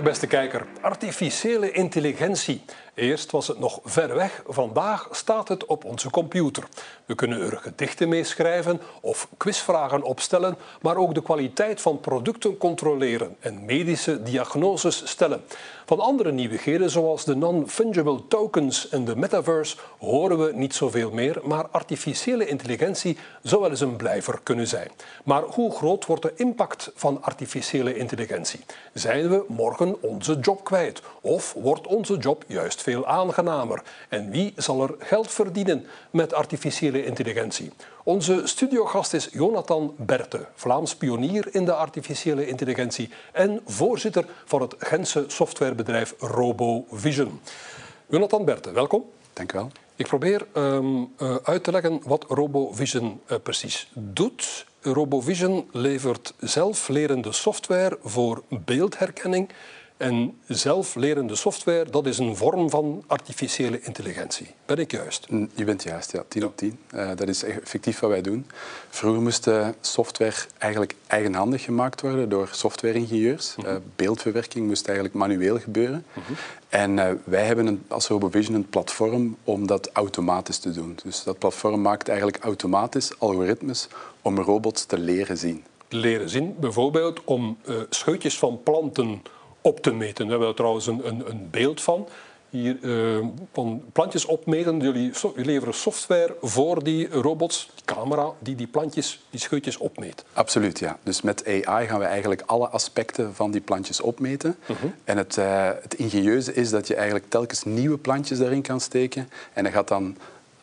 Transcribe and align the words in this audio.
Dag 0.00 0.08
beste 0.08 0.26
kijker. 0.26 0.66
Artificiële 0.80 1.70
intelligentie. 1.70 2.62
Eerst 3.00 3.30
was 3.30 3.46
het 3.46 3.58
nog 3.58 3.80
ver 3.84 4.14
weg, 4.14 4.42
vandaag 4.46 5.08
staat 5.10 5.48
het 5.48 5.64
op 5.66 5.84
onze 5.84 6.10
computer. 6.10 6.64
We 7.04 7.14
kunnen 7.14 7.40
er 7.40 7.56
gedichten 7.56 8.08
mee 8.08 8.24
schrijven 8.24 8.80
of 9.00 9.28
quizvragen 9.36 10.02
opstellen, 10.02 10.56
maar 10.82 10.96
ook 10.96 11.14
de 11.14 11.22
kwaliteit 11.22 11.80
van 11.80 12.00
producten 12.00 12.56
controleren 12.56 13.36
en 13.38 13.64
medische 13.64 14.22
diagnoses 14.22 15.08
stellen. 15.08 15.42
Van 15.86 16.00
andere 16.00 16.32
nieuwigheden 16.32 16.90
zoals 16.90 17.24
de 17.24 17.36
non-fungible 17.36 18.26
tokens 18.28 18.88
en 18.88 19.04
de 19.04 19.16
metaverse 19.16 19.76
horen 19.98 20.38
we 20.44 20.52
niet 20.54 20.74
zoveel 20.74 21.10
meer, 21.10 21.40
maar 21.44 21.68
artificiële 21.68 22.46
intelligentie 22.46 23.18
zou 23.42 23.60
wel 23.60 23.70
eens 23.70 23.80
een 23.80 23.96
blijver 23.96 24.40
kunnen 24.42 24.66
zijn. 24.66 24.90
Maar 25.24 25.42
hoe 25.42 25.72
groot 25.72 26.06
wordt 26.06 26.22
de 26.22 26.32
impact 26.36 26.92
van 26.94 27.22
artificiële 27.22 27.96
intelligentie? 27.96 28.60
Zijn 28.92 29.28
we 29.28 29.44
morgen 29.48 30.02
onze 30.02 30.38
job 30.40 30.64
kwijt? 30.64 31.02
Of 31.20 31.52
wordt 31.52 31.86
onze 31.86 32.16
job 32.16 32.44
juist 32.46 32.82
veel 32.82 32.89
aangenamer? 33.06 33.82
En 34.08 34.30
wie 34.30 34.52
zal 34.56 34.82
er 34.82 34.94
geld 34.98 35.30
verdienen 35.30 35.86
met 36.10 36.34
artificiële 36.34 37.04
intelligentie? 37.04 37.70
Onze 38.04 38.42
studiogast 38.44 39.14
is 39.14 39.28
Jonathan 39.32 39.94
Berte, 39.96 40.46
Vlaams 40.54 40.96
pionier 40.96 41.54
in 41.54 41.64
de 41.64 41.74
artificiële 41.74 42.46
intelligentie 42.46 43.10
en 43.32 43.60
voorzitter 43.66 44.24
van 44.44 44.60
het 44.60 44.74
Gentse 44.78 45.24
softwarebedrijf 45.26 46.14
RoboVision. 46.18 47.40
Jonathan 48.06 48.44
Berte, 48.44 48.72
welkom. 48.72 49.04
Dank 49.32 49.52
u 49.52 49.56
wel. 49.56 49.70
Ik 49.96 50.06
probeer 50.06 50.46
um, 50.54 51.12
uh, 51.18 51.36
uit 51.42 51.64
te 51.64 51.70
leggen 51.70 52.00
wat 52.04 52.24
RoboVision 52.28 53.20
uh, 53.30 53.38
precies 53.42 53.90
doet. 53.94 54.66
RoboVision 54.82 55.68
levert 55.72 56.34
zelflerende 56.38 57.32
software 57.32 57.98
voor 58.02 58.42
beeldherkenning 58.48 59.50
en 60.00 60.38
zelflerende 60.46 61.34
software, 61.34 61.90
dat 61.90 62.06
is 62.06 62.18
een 62.18 62.36
vorm 62.36 62.70
van 62.70 63.04
artificiële 63.06 63.80
intelligentie. 63.80 64.46
Ben 64.66 64.76
ik 64.76 64.90
juist? 64.90 65.26
Je 65.54 65.64
bent 65.64 65.82
juist, 65.82 66.12
ja. 66.12 66.24
10 66.28 66.44
op 66.44 66.56
10. 66.56 66.78
Uh, 66.94 67.08
dat 67.16 67.28
is 67.28 67.42
effectief 67.42 67.98
wat 67.98 68.10
wij 68.10 68.20
doen. 68.20 68.46
Vroeger 68.88 69.22
moest 69.22 69.48
software 69.80 70.34
eigenlijk 70.58 70.94
eigenhandig 71.06 71.62
gemaakt 71.62 72.00
worden 72.00 72.28
door 72.28 72.48
softwareingenieurs. 72.52 73.54
Uh, 73.64 73.74
beeldverwerking 73.96 74.66
moest 74.66 74.86
eigenlijk 74.86 75.16
manueel 75.16 75.58
gebeuren. 75.58 76.04
-huh. 76.12 76.22
En 76.68 77.20
wij 77.24 77.44
hebben 77.44 77.66
een, 77.66 77.82
als 77.88 78.08
RoboVision 78.08 78.54
een 78.54 78.68
platform 78.68 79.36
om 79.44 79.66
dat 79.66 79.90
automatisch 79.92 80.58
te 80.58 80.70
doen. 80.70 80.98
Dus 81.04 81.22
dat 81.22 81.38
platform 81.38 81.80
maakt 81.80 82.08
eigenlijk 82.08 82.44
automatisch 82.44 83.18
algoritmes 83.18 83.88
om 84.22 84.38
robots 84.38 84.84
te 84.84 84.98
leren 84.98 85.38
zien. 85.38 85.64
Leren 85.88 86.28
zien, 86.28 86.56
bijvoorbeeld 86.60 87.24
om 87.24 87.58
scheutjes 87.88 88.38
van 88.38 88.60
planten 88.62 89.22
op 89.60 89.80
te 89.80 89.92
meten. 89.92 90.24
We 90.24 90.30
hebben 90.30 90.48
er 90.48 90.54
trouwens 90.54 90.86
een, 90.86 91.06
een, 91.06 91.30
een 91.30 91.48
beeld 91.50 91.80
van. 91.80 92.08
Hier 92.50 92.76
uh, 92.80 93.26
van 93.52 93.82
plantjes 93.92 94.24
opmeten. 94.24 94.80
Jullie, 94.80 95.10
so, 95.14 95.32
leveren 95.36 95.74
software 95.74 96.36
voor 96.40 96.84
die 96.84 97.08
robots, 97.08 97.70
die 97.74 97.84
camera, 97.84 98.32
die 98.38 98.54
die 98.54 98.66
plantjes, 98.66 99.26
die 99.30 99.40
scheutjes 99.40 99.76
opmeet. 99.76 100.24
Absoluut, 100.32 100.78
ja. 100.78 100.98
Dus 101.02 101.22
met 101.22 101.46
AI 101.46 101.86
gaan 101.86 101.98
we 101.98 102.04
eigenlijk 102.04 102.42
alle 102.46 102.68
aspecten 102.68 103.34
van 103.34 103.50
die 103.50 103.60
plantjes 103.60 104.00
opmeten. 104.00 104.56
Uh 104.66 104.76
-huh. 104.80 104.90
En 105.04 105.16
het, 105.16 105.36
uh, 105.36 105.68
het 105.82 105.94
ingenieuze 105.94 106.54
is 106.54 106.70
dat 106.70 106.86
je 106.86 106.94
eigenlijk 106.94 107.24
telkens 107.28 107.64
nieuwe 107.64 107.98
plantjes 107.98 108.38
daarin 108.38 108.62
kan 108.62 108.80
steken. 108.80 109.28
En 109.52 109.64
dat 109.64 109.72
gaat 109.72 109.88
dan 109.88 110.16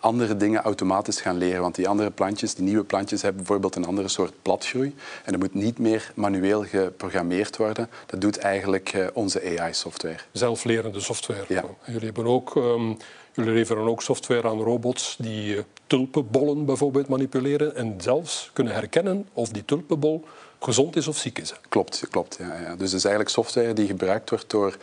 andere 0.08 0.38
dingen 0.38 0.62
automatisch 0.62 1.22
gaan 1.22 1.38
leren. 1.38 1.62
Want 1.62 1.76
die 1.76 1.88
andere 1.88 2.12
plantjes, 2.12 2.56
die 2.56 2.66
nieuwe 2.66 2.84
plantjes, 2.84 3.22
hebben 3.22 3.42
bijvoorbeeld 3.42 3.76
een 3.76 3.86
andere 3.86 4.08
soort 4.08 4.34
bladgroei. 4.42 4.96
En 5.24 5.32
dat 5.32 5.42
moet 5.42 5.54
niet 5.54 5.80
meer 5.80 6.12
manueel 6.16 6.64
geprogrammeerd 6.64 7.58
worden. 7.58 7.90
Dat 8.06 8.22
doet 8.22 8.38
eigenlijk 8.38 8.94
uh, 8.94 9.08
onze 9.14 9.42
AI-software. 9.58 10.20
Zelflerende 10.32 11.00
software. 11.00 11.46
Ja. 11.48 11.64
Jullie, 11.86 12.06
hebben 12.06 12.26
ook, 12.26 12.56
um, 12.56 12.98
jullie 13.34 13.54
leveren 13.54 13.88
ook 13.88 14.02
software 14.02 14.48
aan 14.48 14.60
robots 14.60 15.16
die 15.20 15.56
uh, 15.56 15.62
tulpenbollen 15.88 16.66
bijvoorbeeld 16.66 17.08
manipuleren 17.08 17.76
en 17.76 17.96
zelfs 17.98 18.50
kunnen 18.54 18.73
herkennen 18.73 19.28
of 19.34 19.50
die 19.50 19.66
tulpenbol 19.66 20.26
gezond 20.60 20.96
is 20.96 21.08
of 21.08 21.17
ziek 21.17 21.40
is. 21.40 21.54
Klopt, 21.70 22.08
klopt. 22.10 22.38
Ja, 22.40 22.60
ja. 22.62 22.76
Dus 22.76 22.92
het 22.92 22.98
is 22.98 23.06
eigenlijk 23.06 23.30
software 23.30 23.73
die 23.73 23.88
gebruikt 23.88 24.30
wordt 24.30 24.50
door 24.50 24.78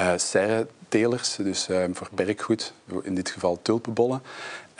uh, 0.00 0.12
serretelers, 0.90 1.36
dus 1.36 1.68
uh, 1.68 1.84
voor 1.92 2.08
berggoed, 2.12 2.72
in 3.02 3.14
dit 3.14 3.30
geval 3.30 3.58
tulpenbollen. 3.62 4.22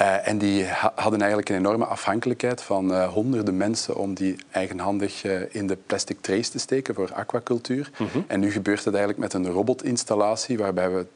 Uh, 0.01 0.29
en 0.29 0.39
die 0.39 0.65
ha 0.65 0.93
hadden 0.95 1.21
eigenlijk 1.21 1.51
een 1.51 1.57
enorme 1.57 1.85
afhankelijkheid 1.85 2.63
van 2.63 2.91
uh, 2.91 3.09
honderden 3.13 3.57
mensen 3.57 3.97
om 3.97 4.15
die 4.15 4.37
eigenhandig 4.51 5.25
uh, 5.25 5.55
in 5.55 5.67
de 5.67 5.77
plastic 5.87 6.21
trays 6.21 6.49
te 6.49 6.59
steken 6.59 6.95
voor 6.95 7.13
aquacultuur. 7.13 7.91
Mm 7.99 8.07
-hmm. 8.13 8.25
En 8.27 8.41
nu 8.41 8.51
gebeurt 8.51 8.85
het 8.85 8.95
eigenlijk 8.95 9.23
met 9.23 9.33
een 9.33 9.53
robotinstallatie 9.53 10.59
waarbij 10.59 10.91
we 10.91 11.07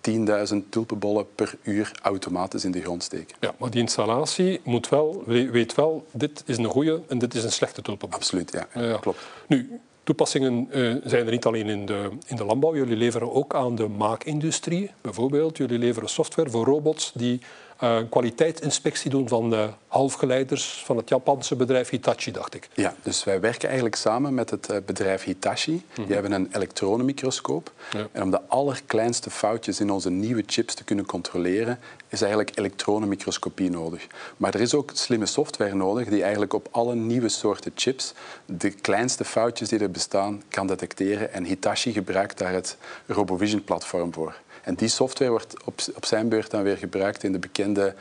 10.000 0.52 0.56
tulpenbollen 0.68 1.26
per 1.34 1.54
uur 1.62 1.90
automatisch 2.02 2.64
in 2.64 2.70
de 2.70 2.80
grond 2.80 3.02
steken. 3.02 3.36
Ja, 3.40 3.54
maar 3.58 3.70
die 3.70 3.80
installatie 3.80 4.60
moet 4.64 4.88
wel, 4.88 5.22
weet 5.26 5.74
wel, 5.74 6.06
dit 6.12 6.42
is 6.46 6.56
een 6.56 6.64
goede 6.64 7.02
en 7.08 7.18
dit 7.18 7.34
is 7.34 7.44
een 7.44 7.52
slechte 7.52 7.82
tulpenbol. 7.82 8.18
Absoluut, 8.18 8.52
ja. 8.52 8.80
ja. 8.80 8.96
klopt. 8.96 9.18
Nu, 9.46 9.80
Toepassingen 10.04 10.68
uh, 10.70 10.94
zijn 11.04 11.24
er 11.26 11.30
niet 11.30 11.44
alleen 11.44 11.68
in 11.68 11.86
de, 11.86 12.10
in 12.26 12.36
de 12.36 12.44
landbouw. 12.44 12.76
Jullie 12.76 12.96
leveren 12.96 13.32
ook 13.32 13.54
aan 13.54 13.74
de 13.74 13.88
maakindustrie. 13.88 14.90
Bijvoorbeeld, 15.00 15.56
jullie 15.56 15.78
leveren 15.78 16.08
software 16.08 16.50
voor 16.50 16.64
robots 16.64 17.12
die 17.14 17.40
uh, 17.82 17.98
kwaliteitsinspectie 18.10 19.10
doen 19.10 19.28
van 19.28 19.74
halfgeleiders 19.88 20.82
van 20.84 20.96
het 20.96 21.08
Japanse 21.08 21.56
bedrijf 21.56 21.88
Hitachi, 21.88 22.32
dacht 22.32 22.54
ik. 22.54 22.68
Ja, 22.74 22.94
dus 23.02 23.24
wij 23.24 23.40
werken 23.40 23.66
eigenlijk 23.66 23.96
samen 23.96 24.34
met 24.34 24.50
het 24.50 24.70
uh, 24.70 24.76
bedrijf 24.86 25.24
Hitachi. 25.24 25.72
Mm 25.72 25.82
-hmm. 25.94 26.04
Die 26.04 26.14
hebben 26.14 26.32
een 26.32 26.48
elektronenmicroscoop. 26.52 27.72
Ja. 27.92 28.06
En 28.12 28.22
om 28.22 28.30
de 28.30 28.40
allerkleinste 28.48 29.30
foutjes 29.30 29.80
in 29.80 29.90
onze 29.90 30.10
nieuwe 30.10 30.42
chips 30.46 30.74
te 30.74 30.84
kunnen 30.84 31.06
controleren, 31.06 31.78
is 32.08 32.20
eigenlijk 32.20 32.58
elektronenmicroscopie 32.58 33.70
nodig. 33.70 34.06
Maar 34.36 34.54
er 34.54 34.60
is 34.60 34.74
ook 34.74 34.90
slimme 34.94 35.26
software 35.26 35.74
nodig 35.74 36.08
die 36.08 36.22
eigenlijk 36.22 36.52
op 36.52 36.68
alle 36.70 36.94
nieuwe 36.94 37.28
soorten 37.28 37.72
chips 37.74 38.14
de 38.46 38.70
kleinste 38.70 39.24
foutjes 39.24 39.68
die 39.68 39.78
er 39.78 39.90
bestaan 39.90 40.42
kan 40.48 40.66
detecteren. 40.66 41.32
En 41.32 41.44
Hitachi 41.44 41.92
gebruikt 41.92 42.38
daar 42.38 42.52
het 42.52 42.76
RoboVision-platform 43.06 44.12
voor. 44.12 44.34
En 44.64 44.74
die 44.74 44.88
software 44.88 45.30
wordt 45.30 45.64
op, 45.64 45.80
op 45.94 46.04
zijn 46.04 46.28
beurt 46.28 46.50
dan 46.50 46.62
weer 46.62 46.76
gebruikt 46.76 47.22
in 47.22 47.32
de 47.32 47.38
bekende 47.38 47.94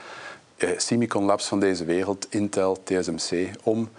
eh, 0.57 0.99
Labs 1.09 1.47
van 1.47 1.59
deze 1.59 1.85
wereld, 1.85 2.27
Intel, 2.29 2.83
TSMC, 2.83 3.49
om 3.63 3.89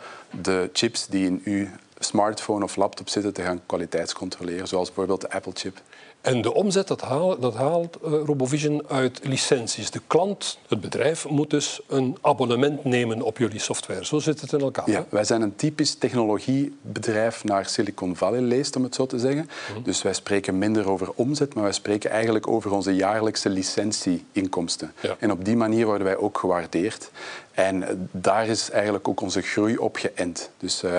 de 0.43 0.71
chips 0.73 1.07
die 1.07 1.27
in 1.27 1.41
uw 1.45 1.67
smartphone 1.99 2.65
of 2.65 2.77
laptop 2.77 3.09
zitten 3.09 3.33
te 3.33 3.43
gaan 3.43 3.61
kwaliteitscontroleren, 3.67 4.69
zoals 4.69 4.87
bijvoorbeeld 4.87 5.21
de 5.21 5.31
Apple-chip. 5.31 5.81
En 6.25 6.43
de 6.43 6.55
omzet, 6.55 6.89
dat 6.89 7.01
haalt, 7.01 7.43
dat 7.43 7.55
haalt 7.55 7.99
uh, 8.05 8.11
RoboVision 8.25 8.83
uit 8.89 9.21
licenties. 9.23 9.91
De 9.91 10.01
klant, 10.07 10.59
het 10.69 10.81
bedrijf, 10.81 11.29
moet 11.29 11.51
dus 11.51 11.81
een 11.89 12.17
abonnement 12.21 12.85
nemen 12.85 13.23
op 13.23 13.39
jullie 13.39 13.59
software. 13.59 14.05
Zo 14.05 14.19
zit 14.19 14.41
het 14.41 14.53
in 14.53 14.61
elkaar. 14.61 14.91
Ja, 14.91 15.07
wij 15.09 15.25
zijn 15.25 15.43
een 15.43 15.57
typisch 15.57 15.95
technologiebedrijf 15.95 17.45
naar 17.45 17.67
Silicon 17.67 18.17
Valley 18.17 18.41
leest, 18.41 18.77
om 18.77 18.83
het 18.83 18.95
zo 18.95 19.07
te 19.07 19.19
zeggen. 19.19 19.49
Mm. 19.77 19.83
Dus 19.83 20.03
wij 20.03 20.15
spreken 20.15 20.59
minder 20.59 20.89
over 20.89 21.13
omzet, 21.15 21.55
maar 21.55 21.63
wij 21.63 21.73
spreken 21.73 22.11
eigenlijk 22.11 22.47
over 22.47 22.73
onze 22.73 22.95
jaarlijkse 22.95 23.49
licentieinkomsten. 23.49 24.93
Ja. 25.01 25.17
En 25.19 25.31
op 25.31 25.45
die 25.45 25.57
manier 25.57 25.87
worden 25.87 26.07
wij 26.07 26.17
ook 26.17 26.39
gewaardeerd. 26.39 27.11
En 27.53 28.09
daar 28.11 28.47
is 28.47 28.71
eigenlijk 28.71 29.09
ook 29.09 29.21
onze 29.21 29.41
groei 29.41 29.77
op 29.77 29.97
geënt. 29.97 30.51
Dus... 30.59 30.83
Uh, 30.83 30.99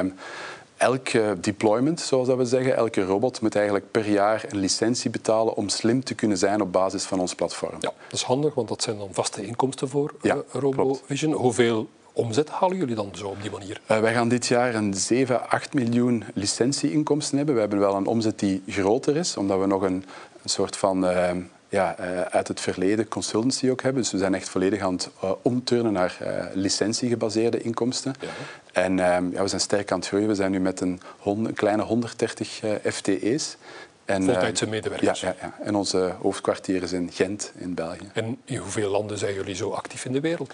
elke 0.78 1.38
deployment, 1.42 2.00
zoals 2.00 2.28
dat 2.28 2.38
we 2.38 2.46
zeggen, 2.46 2.76
elke 2.76 3.04
robot 3.04 3.42
moet 3.42 3.56
eigenlijk 3.56 3.92
per 3.92 4.10
jaar 4.10 4.46
een 4.50 4.58
licentie 4.58 5.10
betalen 5.10 5.56
om 5.56 5.70
slim 5.70 6.04
te 6.04 6.14
kunnen 6.14 6.38
zijn 6.38 6.62
op 6.62 6.72
basis 6.72 7.04
van 7.04 7.20
ons 7.20 7.36
platform. 7.36 7.76
Ja, 7.80 7.94
dat 8.10 8.14
is 8.20 8.24
handig, 8.24 8.54
want 8.54 8.68
dat 8.68 8.82
zijn 8.82 8.98
dan 8.98 9.10
vaste 9.12 9.46
inkomsten 9.46 9.90
voor 9.90 10.14
ja, 10.22 10.36
uh, 10.36 10.42
RoboVision. 10.52 11.34
Hoeveel 11.34 11.88
omzet 12.14 12.50
halen 12.50 12.78
jullie 12.78 12.96
dan 12.96 13.10
zo 13.14 13.28
op 13.28 13.42
die 13.42 13.52
manier? 13.52 13.82
Uh, 13.92 14.00
wij 14.00 14.14
gaan 14.14 14.30
dit 14.30 14.46
jaar 14.46 14.76
een 14.76 14.94
7, 14.94 15.50
8 15.50 15.74
miljoen 15.74 16.24
licentieinkomsten 16.34 17.38
hebben. 17.38 17.56
We 17.56 17.62
hebben 17.62 17.80
wel 17.80 17.96
een 17.96 18.06
omzet 18.06 18.40
die 18.40 18.64
groter 18.68 19.16
is, 19.16 19.38
omdat 19.38 19.60
we 19.60 19.66
nog 19.66 19.82
een, 19.82 20.06
een 20.44 20.50
soort 20.50 20.78
van... 20.78 21.04
Uh, 21.04 21.32
ja, 21.70 21.96
uh, 22.00 22.22
uit 22.22 22.48
het 22.48 22.62
verleden 22.62 23.08
consultancy 23.08 23.70
ook 23.70 23.82
hebben. 23.82 24.02
Dus 24.02 24.12
we 24.12 24.18
zijn 24.18 24.36
echt 24.36 24.50
volledig 24.50 24.82
aan 24.82 24.94
het 24.94 25.10
omturnen 25.42 25.94
naar 25.94 26.18
licentiegebaseerde 26.54 27.62
inkomsten. 27.62 28.16
Ja. 28.20 28.28
En 28.76 28.98
ja, 28.98 29.22
we 29.22 29.48
zijn 29.48 29.62
sterk 29.62 29.92
aan 29.92 30.00
het 30.00 30.08
groeien. 30.08 30.28
We 30.28 30.36
zijn 30.36 30.52
nu 30.52 30.60
met 30.60 30.82
een, 30.82 31.02
hond, 31.20 31.48
een 31.48 31.54
kleine 31.54 31.84
130 31.84 32.62
FTE's. 32.84 33.58
En, 34.06 34.24
Voltijdse 34.24 34.68
medewerkers. 34.68 35.20
Ja, 35.20 35.28
ja, 35.28 35.36
ja, 35.42 35.66
en 35.66 35.76
onze 35.76 36.14
hoofdkwartier 36.22 36.84
is 36.84 36.92
in 36.92 37.10
Gent, 37.14 37.52
in 37.58 37.74
België. 37.74 38.10
En 38.14 38.38
in 38.46 38.58
hoeveel 38.58 38.90
landen 38.90 39.18
zijn 39.18 39.34
jullie 39.34 39.56
zo 39.56 39.70
actief 39.70 40.06
in 40.06 40.12
de 40.12 40.20
wereld? 40.20 40.54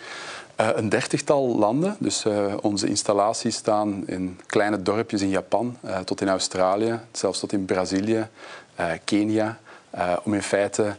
een 0.56 0.90
dertigtal 0.90 1.58
landen. 1.58 1.96
Dus 2.00 2.26
onze 2.62 2.88
installaties 2.88 3.56
staan 3.56 4.08
in 4.08 4.40
kleine 4.46 4.82
dorpjes 4.82 5.22
in 5.22 5.30
Japan, 5.30 5.78
tot 6.06 6.22
in 6.22 6.30
Australië, 6.30 7.00
zelfs 7.12 7.40
tot 7.40 7.54
in 7.54 7.66
Brazilië, 7.66 8.28
Kenia. 9.04 9.60
Om 10.24 10.34
in 10.34 10.44
feite 10.44 10.96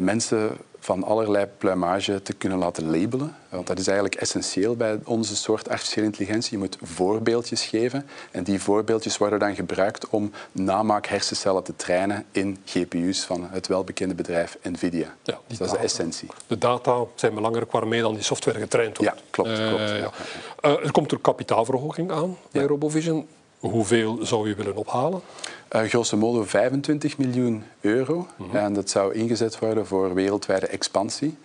mensen 0.00 0.56
van 0.82 1.04
allerlei 1.04 1.46
pluimage 1.58 2.22
te 2.22 2.32
kunnen 2.32 2.58
laten 2.58 2.90
labelen. 2.90 3.36
Want 3.48 3.66
dat 3.66 3.78
is 3.78 3.86
eigenlijk 3.86 4.16
essentieel 4.20 4.76
bij 4.76 4.98
onze 5.04 5.36
soort 5.36 5.68
artificiële 5.68 6.06
intelligentie. 6.06 6.52
Je 6.52 6.58
moet 6.58 6.76
voorbeeldjes 6.82 7.64
geven 7.64 8.08
en 8.30 8.44
die 8.44 8.60
voorbeeldjes 8.60 9.18
worden 9.18 9.38
dan 9.38 9.54
gebruikt 9.54 10.08
om 10.08 10.32
namaak 10.52 11.06
hersencellen 11.06 11.62
te 11.62 11.76
trainen 11.76 12.24
in 12.32 12.58
GPU's 12.64 13.24
van 13.24 13.48
het 13.50 13.66
welbekende 13.66 14.14
bedrijf 14.14 14.58
Nvidia. 14.62 15.14
Ja, 15.22 15.38
dus 15.46 15.58
dat 15.58 15.66
is 15.66 15.72
de 15.72 15.78
essentie. 15.78 16.28
De 16.46 16.58
data 16.58 17.04
zijn 17.14 17.34
belangrijk 17.34 17.72
waarmee 17.72 18.00
dan 18.00 18.14
die 18.14 18.22
software 18.22 18.58
getraind 18.58 18.96
wordt. 18.96 19.12
Ja, 19.14 19.22
klopt. 19.30 19.68
klopt 19.68 19.90
ja. 19.90 20.10
Uh, 20.70 20.84
er 20.84 20.92
komt 20.92 21.12
er 21.12 21.18
kapitaalverhoging 21.18 22.10
aan 22.10 22.36
bij 22.50 22.64
RoboVision. 22.64 23.26
Hoeveel 23.70 24.18
zou 24.22 24.48
je 24.48 24.54
willen 24.54 24.76
ophalen? 24.76 25.20
Uh, 25.76 25.82
grosso 25.82 26.16
modo 26.16 26.44
25 26.44 27.18
miljoen 27.18 27.64
euro. 27.80 28.26
Mhm. 28.36 28.56
En 28.56 28.72
dat 28.72 28.90
zou 28.90 29.14
ingezet 29.14 29.58
worden 29.58 29.86
voor 29.86 30.14
wereldwijde 30.14 30.66
expansie. 30.66 31.36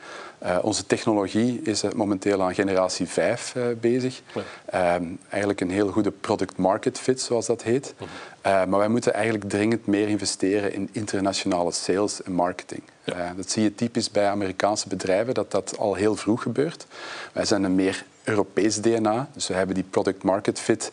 Uh, 0.43 0.57
onze 0.61 0.85
technologie 0.85 1.61
is 1.61 1.83
momenteel 1.95 2.43
aan 2.43 2.53
generatie 2.53 3.07
5 3.07 3.53
uh, 3.57 3.63
bezig. 3.79 4.21
Ja. 4.33 4.99
Uh, 4.99 5.07
eigenlijk 5.29 5.61
een 5.61 5.69
heel 5.69 5.87
goede 5.87 6.11
product 6.11 6.57
market 6.57 6.99
fit, 6.99 7.21
zoals 7.21 7.45
dat 7.45 7.63
heet. 7.63 7.93
Mhm. 7.97 8.69
maar 8.69 8.79
wij 8.79 8.87
moeten 8.87 9.13
eigenlijk 9.13 9.49
dringend 9.49 9.85
meer 9.85 10.07
investeren 10.07 10.73
in 10.73 10.89
internationale 10.91 11.71
sales 11.71 12.23
en 12.23 12.31
marketing. 12.31 12.81
Ja. 13.03 13.33
dat 13.35 13.51
zie 13.51 13.63
je 13.63 13.75
typisch 13.75 14.11
bij 14.11 14.29
Amerikaanse 14.29 14.87
bedrijven, 14.87 15.33
dat 15.33 15.51
dat 15.51 15.77
al 15.77 15.93
heel 15.93 16.15
vroeg 16.15 16.41
gebeurt. 16.41 16.87
Wij 17.33 17.45
zijn 17.45 17.63
een 17.63 17.75
meer 17.75 18.05
Europees 18.23 18.81
DNA, 18.81 19.29
dus 19.33 19.47
we 19.47 19.53
hebben 19.53 19.75
die 19.75 19.85
product 19.89 20.23
market 20.23 20.59
fit 20.59 20.91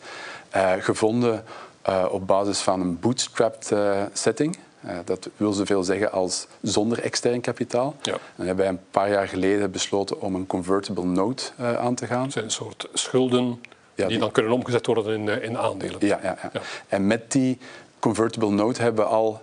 gevonden 0.79 1.43
uh, 1.89 2.05
op 2.11 2.27
basis 2.27 2.59
van 2.59 2.81
een 2.81 2.99
bootstrapped 2.99 3.71
uh, 3.71 4.01
setting. 4.13 4.57
Uh, 4.85 4.91
dat 5.05 5.29
wil 5.37 5.53
zoveel 5.53 5.83
zeggen 5.83 6.11
als 6.11 6.47
zonder 6.61 6.99
extern 6.99 7.41
kapitaal. 7.41 7.95
Ja. 8.01 8.13
En 8.13 8.45
hebben 8.45 8.65
wij 8.65 8.67
een 8.67 8.79
paar 8.91 9.09
jaar 9.09 9.27
geleden 9.27 9.71
besloten 9.71 10.21
om 10.21 10.35
een 10.35 10.47
convertible 10.47 11.03
note 11.03 11.51
aan 11.57 11.95
te 11.95 12.05
gaan. 12.05 12.23
Dat 12.23 12.31
zijn 12.31 12.45
een 12.45 12.51
soort 12.51 12.87
schulden 12.93 13.61
ja, 13.95 14.07
die, 14.07 14.19
dan 14.19 14.31
kunnen 14.31 14.51
omgezet 14.51 14.85
worden 14.85 15.29
in, 15.29 15.41
in 15.41 15.57
aandelen. 15.57 15.95
Ja, 15.99 16.19
ja, 16.23 16.37
ja, 16.53 16.61
En 16.87 17.07
met 17.07 17.31
die 17.31 17.57
convertible 17.99 18.49
note 18.49 18.81
hebben 18.81 19.05
we 19.05 19.11
al 19.11 19.41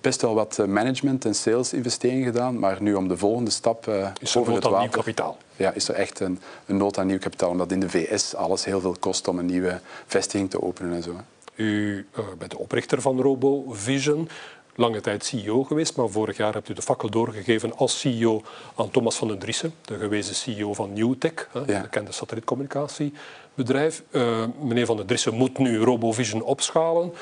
best 0.00 0.22
wel 0.22 0.34
wat 0.34 0.58
management- 0.66 1.24
en 1.24 1.34
sales-investeringen 1.34 2.24
gedaan. 2.24 2.58
Maar 2.58 2.82
nu 2.82 2.94
om 2.94 3.08
de 3.08 3.16
volgende 3.16 3.50
stap 3.50 3.86
is 4.20 4.34
er 4.34 4.40
over 4.40 4.52
het 4.52 4.64
water... 4.64 4.80
nieuw 4.80 4.90
kapitaal? 4.90 5.38
Ja, 5.56 5.72
is 5.72 5.88
er 5.88 5.94
echt 5.94 6.20
een, 6.20 6.40
een 6.66 6.76
nood 6.76 6.98
aan 6.98 7.06
nieuw 7.06 7.18
kapitaal. 7.18 7.50
Omdat 7.50 7.72
in 7.72 7.80
de 7.80 7.90
VS 7.90 8.34
alles 8.34 8.64
heel 8.64 8.80
veel 8.80 8.96
kost 9.00 9.28
om 9.28 9.38
een 9.38 9.46
nieuwe 9.46 9.80
vestiging 10.06 10.50
te 10.50 10.62
openen 10.62 10.94
en 10.94 11.02
zo. 11.02 11.20
U 11.54 12.06
uh, 12.18 12.24
bent 12.38 12.50
de 12.50 12.58
oprichter 12.58 13.00
van 13.00 13.20
RoboVision, 13.20 14.28
lange 14.74 15.00
tijd 15.00 15.24
CEO 15.24 15.64
geweest, 15.64 15.96
maar 15.96 16.08
vorig 16.08 16.36
jaar 16.36 16.52
hebt 16.52 16.68
u 16.68 16.74
de 16.74 16.82
fakkel 16.82 17.10
doorgegeven 17.10 17.76
als 17.76 18.00
CEO 18.00 18.42
aan 18.76 18.90
Thomas 18.90 19.16
van 19.16 19.28
den 19.28 19.38
Driessen, 19.38 19.74
de 19.84 19.98
gewezen 19.98 20.34
CEO 20.34 20.74
van 20.74 20.92
Newtech, 20.92 21.48
een 21.52 21.82
bekende 21.82 22.12
satellietcommunicatiebedrijf. 22.12 24.02
Uh, 24.10 24.44
meneer 24.60 24.86
van 24.86 24.96
den 24.96 25.06
Driessen 25.06 25.34
moet 25.34 25.58
nu 25.58 25.78
RoboVision 25.78 26.42
opschalen 26.42 27.12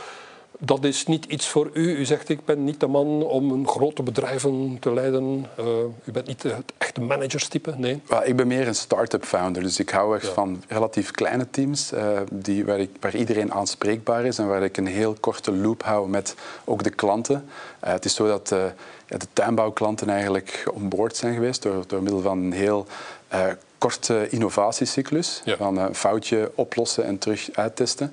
dat 0.58 0.84
is 0.84 1.06
niet 1.06 1.24
iets 1.24 1.48
voor 1.48 1.70
u. 1.72 1.96
U 1.96 2.04
zegt, 2.04 2.28
ik 2.28 2.44
ben 2.44 2.64
niet 2.64 2.80
de 2.80 2.86
man 2.86 3.22
om 3.22 3.50
een 3.50 3.68
grote 3.68 4.02
bedrijven 4.02 4.76
te 4.80 4.92
leiden. 4.92 5.46
Uh, 5.60 5.66
u 6.04 6.12
bent 6.12 6.26
niet 6.26 6.42
het 6.42 6.72
echte 6.78 7.00
managerstype, 7.00 7.74
nee? 7.76 8.02
ik 8.24 8.36
ben 8.36 8.46
meer 8.46 8.68
een 8.68 8.74
start-up 8.74 9.24
founder. 9.24 9.62
Dus 9.62 9.78
ik 9.78 9.90
hou 9.90 10.16
echt 10.16 10.28
van 10.28 10.62
relatief 10.68 11.10
kleine 11.10 11.50
teams 11.50 11.92
uh, 11.92 12.20
die, 12.32 12.64
waar, 12.64 12.78
ik, 12.78 12.90
waar, 13.00 13.16
iedereen 13.16 13.52
aanspreekbaar 13.52 14.24
is 14.24 14.38
en 14.38 14.48
waar 14.48 14.62
ik 14.62 14.76
een 14.76 14.86
heel 14.86 15.16
korte 15.20 15.52
loop 15.52 15.82
hou 15.82 16.08
met 16.08 16.34
ook 16.64 16.82
de 16.82 16.90
klanten. 16.90 17.44
Uh, 17.84 17.90
het 17.90 18.04
is 18.04 18.14
zo 18.14 18.26
dat 18.26 18.48
de 18.48 19.26
tuinbouwklanten 19.32 20.08
eigenlijk 20.08 20.70
onboord 20.72 21.16
zijn 21.16 21.34
geweest 21.34 21.62
door, 21.62 21.84
door 21.86 22.02
middel 22.02 22.20
van 22.20 22.38
een 22.38 22.52
heel 22.52 22.86
korte 23.78 24.28
innovatiecyclus. 24.30 25.42
Van 25.46 25.76
een 25.76 25.94
foutje 25.94 26.50
oplossen 26.54 27.04
en 27.04 27.18
terug 27.18 27.48
uittesten. 27.52 28.12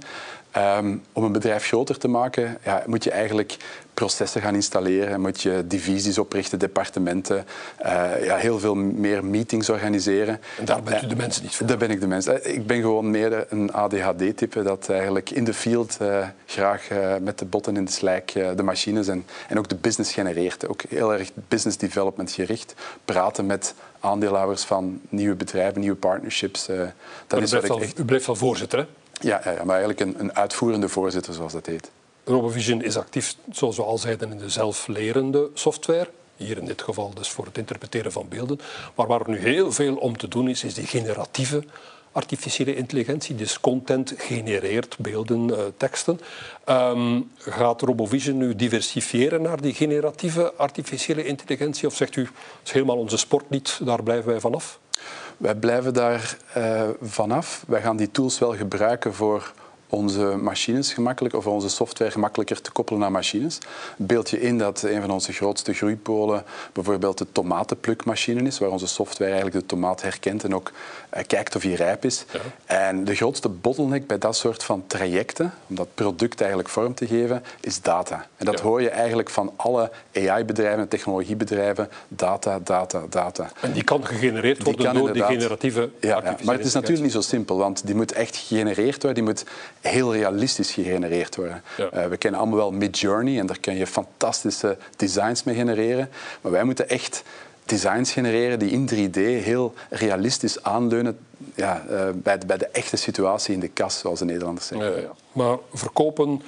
Um, 0.57 1.03
om 1.13 1.23
een 1.23 1.31
bedrijf 1.31 1.65
groter 1.65 1.97
te 1.97 2.07
maken, 2.07 2.57
ja, 2.63 2.83
moet 2.85 3.03
je 3.03 3.11
eigenlijk 3.11 3.57
processen 3.93 4.41
gaan 4.41 4.55
installeren, 4.55 5.21
moet 5.21 5.41
je 5.41 5.63
divisies 5.67 6.17
oprichten, 6.17 6.59
departementen, 6.59 7.45
uh, 7.85 8.25
ja, 8.25 8.35
heel 8.35 8.59
veel 8.59 8.75
meer 8.75 9.25
meetings 9.25 9.69
organiseren. 9.69 10.39
En 10.59 10.65
daar 10.65 10.83
bent 10.83 11.03
u 11.03 11.07
de 11.07 11.15
mensen 11.15 11.43
niet 11.43 11.55
voor? 11.55 11.67
Daar 11.67 11.77
ben 11.77 11.89
ik 11.89 11.99
de 11.99 12.07
mensen. 12.07 12.53
Ik 12.53 12.67
ben 12.67 12.81
gewoon 12.81 13.11
meer 13.11 13.45
een 13.49 13.73
ADHD-type 13.73 14.63
dat 14.63 14.89
eigenlijk 14.89 15.29
in 15.29 15.43
de 15.43 15.53
field 15.53 15.97
uh, 16.01 16.27
graag 16.45 16.91
uh, 16.91 17.15
met 17.21 17.39
de 17.39 17.45
botten 17.45 17.77
in 17.77 17.85
de 17.85 17.91
slijk 17.91 18.31
de 18.55 18.63
machines 18.63 19.07
en, 19.07 19.25
en 19.47 19.57
ook 19.57 19.69
de 19.69 19.75
business 19.75 20.13
genereert. 20.13 20.67
Ook 20.67 20.81
heel 20.89 21.13
erg 21.13 21.31
business 21.47 21.77
development 21.77 22.31
gericht. 22.31 22.73
Praten 23.05 23.45
met 23.45 23.73
aandeelhouders 23.99 24.63
van 24.63 25.01
nieuwe 25.09 25.35
bedrijven, 25.35 25.79
nieuwe 25.79 25.95
partnerships. 25.95 26.65
dat 27.27 27.41
is 27.41 27.51
wat 27.51 27.63
ik 27.63 27.75
echt... 27.75 27.99
U 27.99 28.05
blijft 28.05 28.25
wel 28.25 28.35
voorzitter, 28.35 28.79
hè? 28.79 28.85
Ja, 29.23 29.41
ja, 29.43 29.63
maar 29.63 29.81
eigenlijk 29.81 29.99
een, 29.99 30.19
een 30.19 30.35
uitvoerende 30.35 30.89
voorzitter, 30.89 31.33
zoals 31.33 31.53
dat 31.53 31.65
heet. 31.65 31.91
RoboVision 32.23 32.81
is 32.81 32.97
actief, 32.97 33.35
zoals 33.51 33.75
we 33.75 33.83
al 33.83 33.97
zeiden, 33.97 34.31
in 34.31 34.37
de 34.37 34.49
zelflerende 34.49 35.49
software. 35.53 36.09
Hier 36.35 36.57
in 36.57 36.65
dit 36.65 36.81
geval 36.81 37.13
dus 37.13 37.29
voor 37.29 37.45
het 37.45 37.57
interpreteren 37.57 38.11
van 38.11 38.27
beelden. 38.29 38.59
Maar 38.95 39.07
waar 39.07 39.21
nu 39.25 39.37
heel 39.37 39.71
veel 39.71 39.95
om 39.95 40.17
te 40.17 40.27
doen 40.27 40.47
is, 40.47 40.63
is 40.63 40.73
die 40.73 40.85
generatieve 40.85 41.63
artificiële 42.11 42.75
intelligentie. 42.75 43.35
Dus 43.35 43.59
content 43.59 44.13
genereert 44.17 44.97
beelden, 44.97 45.49
uh, 45.49 45.57
teksten. 45.77 46.19
Um, 46.69 47.31
gaat 47.37 47.81
RoboVision 47.81 48.37
nu 48.37 48.55
diversifiëren 48.55 49.41
naar 49.41 49.61
die 49.61 49.73
generatieve 49.73 50.53
artificiële 50.53 51.25
intelligentie? 51.25 51.87
Of 51.87 51.95
zegt 51.95 52.15
u, 52.15 52.23
dat 52.23 52.31
is 52.63 52.71
helemaal 52.71 52.97
onze 52.97 53.17
sport 53.17 53.49
niet, 53.49 53.79
daar 53.83 54.03
blijven 54.03 54.29
wij 54.29 54.39
vanaf? 54.39 54.79
Wij 55.37 55.55
blijven 55.55 55.93
daar 55.93 56.37
uh, 56.57 56.81
vanaf. 57.01 57.63
Wij 57.67 57.81
gaan 57.81 57.97
die 57.97 58.11
tools 58.11 58.39
wel 58.39 58.55
gebruiken 58.55 59.13
voor 59.13 59.53
onze 59.93 60.35
machines 60.41 60.93
gemakkelijk 60.93 61.35
of 61.35 61.47
onze 61.47 61.69
software 61.69 62.11
gemakkelijker 62.11 62.61
te 62.61 62.71
koppelen 62.71 63.03
aan 63.03 63.11
machines. 63.11 63.57
Beeld 63.97 64.29
je 64.29 64.41
in 64.41 64.57
dat 64.57 64.81
een 64.81 65.01
van 65.01 65.11
onze 65.11 65.33
grootste 65.33 65.73
groeipolen 65.73 66.43
bijvoorbeeld 66.73 67.17
de 67.17 67.27
tomatenplukmachine 67.31 68.41
is, 68.41 68.59
waar 68.59 68.69
onze 68.69 68.87
software 68.87 69.31
eigenlijk 69.31 69.59
de 69.59 69.65
tomaat 69.65 70.01
herkent 70.01 70.43
en 70.43 70.55
ook 70.55 70.71
uh, 71.17 71.23
kijkt 71.27 71.55
of 71.55 71.61
hij 71.63 71.73
rijp 71.73 72.05
is. 72.05 72.25
Ja. 72.31 72.39
En 72.65 73.03
de 73.03 73.15
grootste 73.15 73.49
bottleneck 73.49 74.07
bij 74.07 74.17
dat 74.17 74.35
soort 74.35 74.63
van 74.63 74.83
trajecten, 74.87 75.53
om 75.67 75.75
dat 75.75 75.87
product 75.93 76.39
eigenlijk 76.39 76.69
vorm 76.69 76.93
te 76.93 77.07
geven, 77.07 77.43
is 77.59 77.81
data. 77.81 78.27
En 78.37 78.45
dat 78.45 78.57
ja. 78.57 78.63
hoor 78.63 78.81
je 78.81 78.89
eigenlijk 78.89 79.29
van 79.29 79.53
alle 79.55 79.91
AI-bedrijven 80.13 80.79
en 80.79 80.87
technologiebedrijven. 80.87 81.89
Data, 82.07 82.59
data, 82.63 83.03
data. 83.09 83.51
En 83.61 83.71
die 83.71 83.83
kan 83.83 84.05
gegenereerd 84.05 84.63
worden 84.63 84.91
die 84.91 85.01
door 85.01 85.13
die 85.13 85.23
generatieve 85.23 85.89
ja, 85.99 86.21
ja, 86.23 86.37
Maar 86.43 86.55
het 86.55 86.65
is 86.65 86.73
natuurlijk 86.73 87.03
niet 87.03 87.11
zo 87.11 87.21
simpel, 87.21 87.57
want 87.57 87.85
die 87.85 87.95
moet 87.95 88.11
echt 88.11 88.35
gegenereerd 88.35 89.03
worden. 89.03 89.13
Die 89.13 89.23
moet 89.23 89.45
heel 89.89 90.13
realistisch 90.13 90.71
gegenereerd 90.71 91.35
worden. 91.35 91.63
Uh, 91.77 92.05
we 92.05 92.17
kennen 92.17 92.39
allemaal 92.39 92.57
wel 92.57 92.71
Midjourney 92.71 93.39
en 93.39 93.45
daar 93.45 93.59
kun 93.59 93.75
je 93.75 93.87
fantastische 93.87 94.77
designs 94.95 95.43
mee 95.43 95.55
genereren. 95.55 96.09
Maar 96.41 96.51
wij 96.51 96.63
moeten 96.63 96.89
echt 96.89 97.23
designs 97.65 98.11
genereren 98.11 98.59
die 98.59 98.71
in 98.71 98.89
3D 98.89 99.19
heel 99.43 99.73
realistisch 99.89 100.63
aanleunen 100.63 101.17
ja, 101.55 101.83
uh, 101.89 102.09
bij, 102.13 102.37
de, 102.37 102.45
bij, 102.45 102.57
de, 102.57 102.67
echte 102.67 102.97
situatie 102.97 103.53
in 103.53 103.59
de 103.59 103.67
kas, 103.67 103.99
zoals 103.99 104.19
de 104.19 104.25
Nederlanders 104.25 104.67
zeggen. 104.67 104.91
Ja, 104.91 104.97
ja. 104.97 105.11
Maar 105.31 105.57
verkopen, 105.73 106.41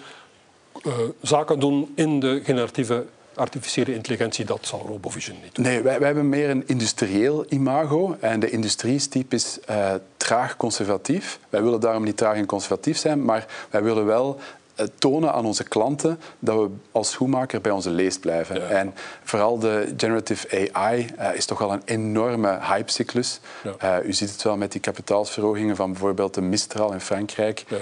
uh, 0.83 0.93
zaken 1.21 1.59
doen 1.59 1.91
in 1.95 2.19
de 2.19 2.41
generatieve 2.43 3.05
artificiële 3.35 3.93
intelligentie, 3.93 4.45
dat 4.45 4.59
zal 4.61 4.85
RoboVision 4.87 5.37
niet 5.43 5.55
doen. 5.55 5.65
Nee, 5.65 5.81
wij, 5.81 5.97
wij 5.97 6.07
hebben 6.07 6.29
meer 6.29 6.49
een 6.49 6.63
industrieel 6.67 7.45
imago. 7.49 8.17
En 8.19 8.39
de 8.39 8.49
industrie 8.49 8.95
is 8.95 9.07
typisch 9.07 9.59
uh, 9.69 9.93
traag 10.17 10.57
conservatief. 10.57 11.39
Wij 11.49 11.63
willen 11.63 11.79
daarom 11.79 12.03
niet 12.03 12.17
traag 12.17 12.35
en 12.35 12.45
conservatief 12.45 12.97
zijn, 12.97 13.25
maar 13.25 13.45
wij 13.69 13.83
willen 13.83 14.05
wel 14.05 14.37
eh, 14.37 14.43
tonen 14.97 15.33
aan 15.33 15.45
onze 15.45 15.63
klanten 15.63 16.19
dat 16.39 16.55
we 16.55 16.69
als 16.91 17.11
schoenmaker 17.11 17.61
bij 17.61 17.71
onze 17.71 17.89
leest 17.89 18.19
blijven. 18.19 18.55
Ja. 18.55 18.67
En 18.67 18.93
vooral 19.23 19.59
de 19.59 19.93
generative 19.97 20.69
AI 20.71 21.07
uh, 21.19 21.35
is 21.35 21.45
toch 21.45 21.59
wel 21.59 21.73
een 21.73 21.81
enorme 21.85 22.59
hypecyclus. 22.61 23.39
Ja. 23.79 23.99
Uh, 23.99 24.07
u 24.07 24.13
ziet 24.13 24.31
het 24.31 24.43
wel 24.43 24.57
met 24.57 24.71
die 24.71 24.81
kapitaalsverhogingen 24.81 25.75
van 25.75 25.91
bijvoorbeeld 25.91 26.33
de 26.33 26.41
Mistral 26.41 26.93
in 26.93 27.01
Frankrijk. 27.01 27.65
Ja. 27.67 27.77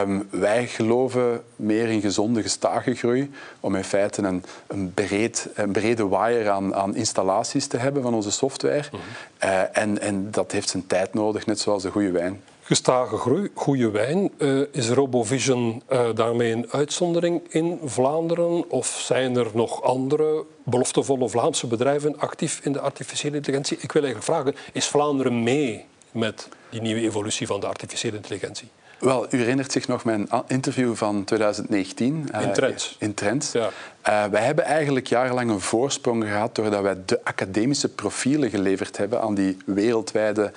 Um, 0.00 0.28
wij 0.30 0.66
geloven 0.66 1.42
meer 1.56 1.88
in 1.88 2.00
gezonde, 2.00 2.42
gestage 2.42 2.94
groei 2.94 3.30
om 3.60 3.76
in 3.76 3.84
feite 3.84 4.22
een, 4.22 4.44
een, 4.66 4.94
breed, 4.94 5.48
een 5.54 5.72
brede 5.72 6.08
wire 6.08 6.50
aan, 6.50 6.74
aan, 6.74 6.96
installaties 6.96 7.66
te 7.66 7.76
hebben 7.76 8.02
van 8.02 8.14
onze 8.14 8.30
software. 8.30 8.84
Mm 8.92 8.98
-hmm. 9.38 9.50
uh, 9.50 9.78
en, 9.78 10.00
en 10.00 10.30
dat 10.30 10.52
heeft 10.52 10.68
zijn 10.68 10.86
tijd 10.86 11.14
nodig, 11.14 11.46
net 11.46 11.60
zoals 11.60 11.82
de 11.82 11.90
goede 11.90 12.10
wijn. 12.10 12.42
Gestage 12.66 13.16
groei, 13.16 13.50
goede 13.54 13.90
wijn. 13.90 14.30
Uh, 14.38 14.62
is 14.72 14.88
RoboVision 14.88 15.82
uh, 15.92 16.08
daarmee 16.14 16.52
een 16.52 16.70
uitzondering 16.70 17.42
in 17.48 17.80
Vlaanderen? 17.84 18.70
Of 18.70 18.86
zijn 18.86 19.36
er 19.36 19.46
nog 19.54 19.82
andere 19.82 20.44
beloftevolle 20.62 21.28
Vlaamse 21.28 21.66
bedrijven 21.66 22.18
actief 22.18 22.60
in 22.62 22.72
de 22.72 22.80
artificiële 22.80 23.36
intelligentie? 23.36 23.78
Ik 23.80 23.92
wil 23.92 24.02
eigenlijk 24.02 24.32
vragen, 24.32 24.60
is 24.72 24.86
Vlaanderen 24.86 25.42
mee 25.42 25.84
met 26.10 26.48
die 26.70 26.80
nieuwe 26.80 27.00
evolutie 27.00 27.46
van 27.46 27.60
de 27.60 27.66
artificiële 27.66 28.16
intelligentie? 28.16 28.68
Wel, 29.04 29.26
u 29.30 29.38
herinnert 29.38 29.72
zich 29.72 29.88
nog 29.88 30.04
mijn 30.04 30.28
interview 30.46 30.94
van 30.94 31.24
2019. 31.24 32.28
In 32.40 32.52
Trends. 32.52 32.96
in 32.98 33.14
Trends. 33.14 33.52
Ja. 33.52 33.70
Uh, 34.08 34.24
wij 34.24 34.42
hebben 34.42 34.64
eigenlijk 34.64 35.06
jarenlang 35.06 35.50
een 35.50 35.60
voorsprong 35.60 36.24
gehad 36.24 36.54
doordat 36.54 36.82
wij 36.82 36.96
de 37.06 37.20
academische 37.24 37.88
profielen 37.88 38.50
geleverd 38.50 38.96
hebben 38.96 39.20
aan 39.20 39.34
die 39.34 39.56
wereldwijde 39.66 40.52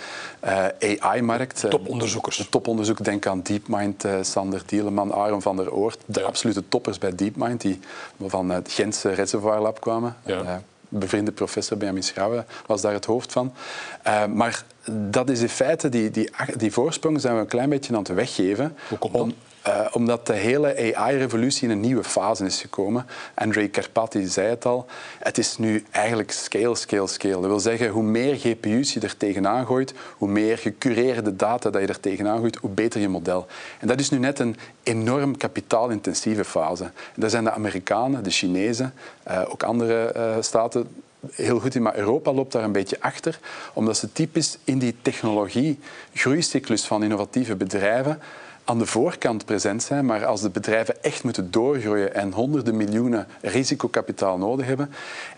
uh, 0.46 0.66
AI-markt. 1.00 1.70
Toponderzoekers. 1.70 2.38
De 2.38 2.50
toponderzoek, 2.50 3.04
denk 3.04 3.26
aan 3.26 3.42
DeepMind, 3.42 4.06
uh, 4.06 4.14
Sander 4.22 4.62
Dieleman, 4.66 5.14
Aaron 5.14 5.42
van 5.42 5.56
der 5.56 5.72
Oort. 5.74 6.00
De 6.06 6.24
absolute 6.24 6.64
toppers 6.70 6.98
bij 6.98 7.16
DeepMind, 7.16 7.62
die 7.62 7.80
van 8.26 8.50
het 8.50 8.72
Gentse 8.72 9.10
Reservoir 9.10 9.62
Lab 9.62 9.82
kwamen. 9.82 10.16
Ja 10.26 10.62
bevriende 10.90 11.32
professor 11.32 11.78
Benjamin 11.78 12.04
Schouwen 12.04 12.46
was 12.66 12.82
daar 12.82 12.94
het 12.94 13.06
hoofd 13.06 13.32
van. 13.32 13.54
Maar 14.34 14.64
dat 14.92 15.30
is 15.30 15.42
in 15.42 15.50
feite, 15.50 15.90
die, 15.90 16.12
die, 16.12 16.30
die 16.58 16.72
voorsprong 16.72 17.22
zijn 17.22 17.36
we 17.36 17.40
een 17.40 17.48
klein 17.48 17.70
beetje 17.70 17.94
aan 17.94 18.00
het 18.00 18.14
weggeven. 18.14 18.76
Hoe 18.90 18.98
komt 18.98 19.14
dat? 19.14 19.28
Uh, 19.68 19.88
omdat 19.92 20.28
de 20.28 20.34
hele 20.34 20.96
AI-revolutie 20.96 21.64
in 21.64 21.70
een 21.70 21.80
nieuwe 21.80 22.04
fase 22.04 22.46
is 22.46 22.62
gekomen. 22.62 23.06
Andrei 23.34 23.70
Karpathy 23.70 24.26
zei 24.26 24.48
het 24.48 24.66
al. 24.66 24.86
Het 25.20 25.38
is 25.38 25.58
nu 25.58 25.84
eigenlijk 25.92 26.32
scale, 26.32 26.76
scale, 26.76 27.08
scale. 27.08 27.34
Dat 27.34 27.46
wil 27.46 27.60
zeggen, 27.60 27.90
hoe 27.90 28.04
meer 28.04 28.36
GPU's 28.36 28.94
je 28.94 29.00
er 29.00 29.18
tegenaan 29.18 29.66
gooit, 29.66 29.94
hoe 30.18 30.28
meer 30.28 30.58
gecureerde 30.58 31.36
data 31.36 31.70
dat 31.70 31.82
je 31.82 31.88
er 31.88 32.00
tegenaan 32.00 32.40
gooit, 32.40 32.56
hoe 32.56 32.70
beter 32.70 33.02
je 33.02 33.10
model. 33.10 33.46
En 33.80 33.88
dat 33.88 34.00
is 34.00 34.10
nu 34.10 34.18
net 34.18 34.40
een 34.40 34.58
enorm 34.84 35.38
kapitaalintensieve 35.38 36.46
fase. 36.46 36.84
En 36.84 36.92
daar 37.22 37.30
zijn 37.30 37.44
de 37.44 37.52
Amerikanen, 37.52 38.24
de 38.24 38.30
Chinezen, 38.30 38.94
uh, 39.28 39.42
ook 39.48 39.64
andere 39.64 40.14
uh, 40.16 40.36
staten 40.40 40.88
heel 41.32 41.60
goed 41.60 41.76
in, 41.76 41.82
maar 41.82 41.98
Europa 41.98 42.34
loopt 42.34 42.52
daar 42.52 42.64
een 42.64 42.72
beetje 42.72 42.98
achter, 43.02 43.40
omdat 43.74 43.98
ze 43.98 44.12
typisch 44.12 44.58
in 44.64 44.80
die 44.80 44.96
technologie-groeicyclus 45.02 46.86
van 46.86 47.04
innovatieve 47.04 47.56
bedrijven 47.56 48.20
aan 48.68 48.80
de 48.80 48.86
voorkant 48.86 49.46
present 49.46 49.84
zijn, 49.84 50.06
maar 50.06 50.26
als 50.26 50.42
de 50.42 50.50
bedrijven 50.50 51.04
echt 51.04 51.24
moeten 51.24 51.52
doorgroeien 51.52 52.14
en 52.14 52.32
honderden 52.32 52.78
miljoenen 52.78 53.28
risicokapitaal 53.42 54.38
nodig 54.38 54.66
hebben, 54.66 54.94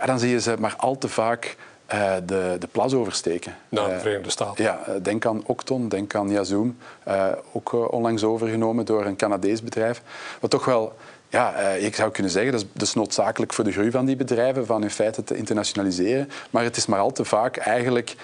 dan 0.06 0.20
zie 0.20 0.30
je 0.30 0.40
ze 0.40 0.56
maar 0.60 0.76
al 0.78 0.98
te 0.98 1.08
vaak 1.08 1.56
uh, 1.94 2.14
de, 2.26 2.56
de 2.60 2.68
plas 2.68 2.94
oversteken. 2.94 3.56
Naar 3.70 3.88
de 3.88 3.94
eh, 3.94 4.00
Verenigde 4.00 4.30
Staten. 4.30 4.64
ja, 4.64 4.80
eh, 4.86 4.94
denk 5.02 5.26
aan 5.26 5.44
Octon, 5.46 5.90
denk 5.90 6.16
aan 6.16 6.30
Yazoom, 6.30 6.78
uh, 7.08 7.26
ook 7.52 7.92
onlangs 7.92 8.24
overgenomen 8.24 8.86
door 8.86 9.06
een 9.06 9.16
Canadees 9.16 9.64
bedrijf. 9.64 10.02
Wat 10.40 10.50
toch 10.50 10.66
wel 10.66 10.94
ja, 11.30 11.54
ik 11.60 11.96
zou 11.96 12.12
kunnen 12.12 12.32
zeggen, 12.32 12.52
dat 12.52 12.62
is, 12.62 12.68
dat 12.74 12.88
is 12.88 12.94
noodzakelijk 12.94 13.54
voor 13.54 13.64
de 13.64 13.72
groei 13.72 13.92
van 13.92 14.06
die 14.06 14.16
bedrijven, 14.16 14.66
van 14.66 14.84
in 14.84 14.90
feite 14.90 15.24
te 15.24 15.36
internationaliseren. 15.36 16.30
Maar 16.50 16.64
het 16.64 16.78
is 16.78 16.86
maar 16.86 17.00
al 17.00 17.12
te 17.12 17.26
vaak 17.26 17.58
eigenlijk 17.58 18.16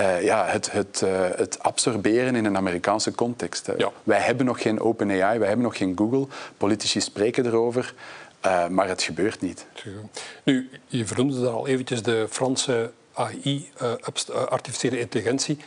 uh, 0.00 0.22
ja, 0.22 0.46
het, 0.46 0.72
het, 0.72 1.00
uh, 1.04 1.28
het, 1.36 1.62
absorberen 1.62 2.34
in 2.34 2.44
een 2.44 2.56
Amerikaanse 2.56 3.12
context. 3.12 3.70
Ja. 3.78 3.90
Wij 4.02 4.20
hebben 4.20 4.46
nog 4.46 4.62
geen 4.62 4.80
OpenAI, 4.80 5.38
wij 5.38 5.48
hebben 5.48 5.66
nog 5.66 5.76
geen 5.76 5.96
Google. 5.96 6.26
Politici 6.56 7.00
spreken 7.00 7.46
erover, 7.46 7.94
uh, 8.46 8.68
maar 8.68 8.88
het 8.88 9.02
gebeurt 9.02 9.40
niet. 9.40 9.66
Nu, 10.42 10.70
je 10.86 11.06
vernoemde 11.06 11.40
daar 11.40 11.52
al 11.52 11.66
eventjes 11.66 12.02
de 12.02 12.26
Franse 12.30 12.90
AI, 13.12 13.70
artificiële 14.48 14.98
intelligentie, 14.98 15.58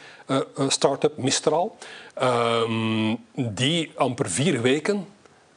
start-up 0.68 1.18
Mistral. 1.18 1.78
Um, 2.24 3.18
die 3.34 3.92
amper 3.96 4.30
vier 4.30 4.62
weken 4.62 5.08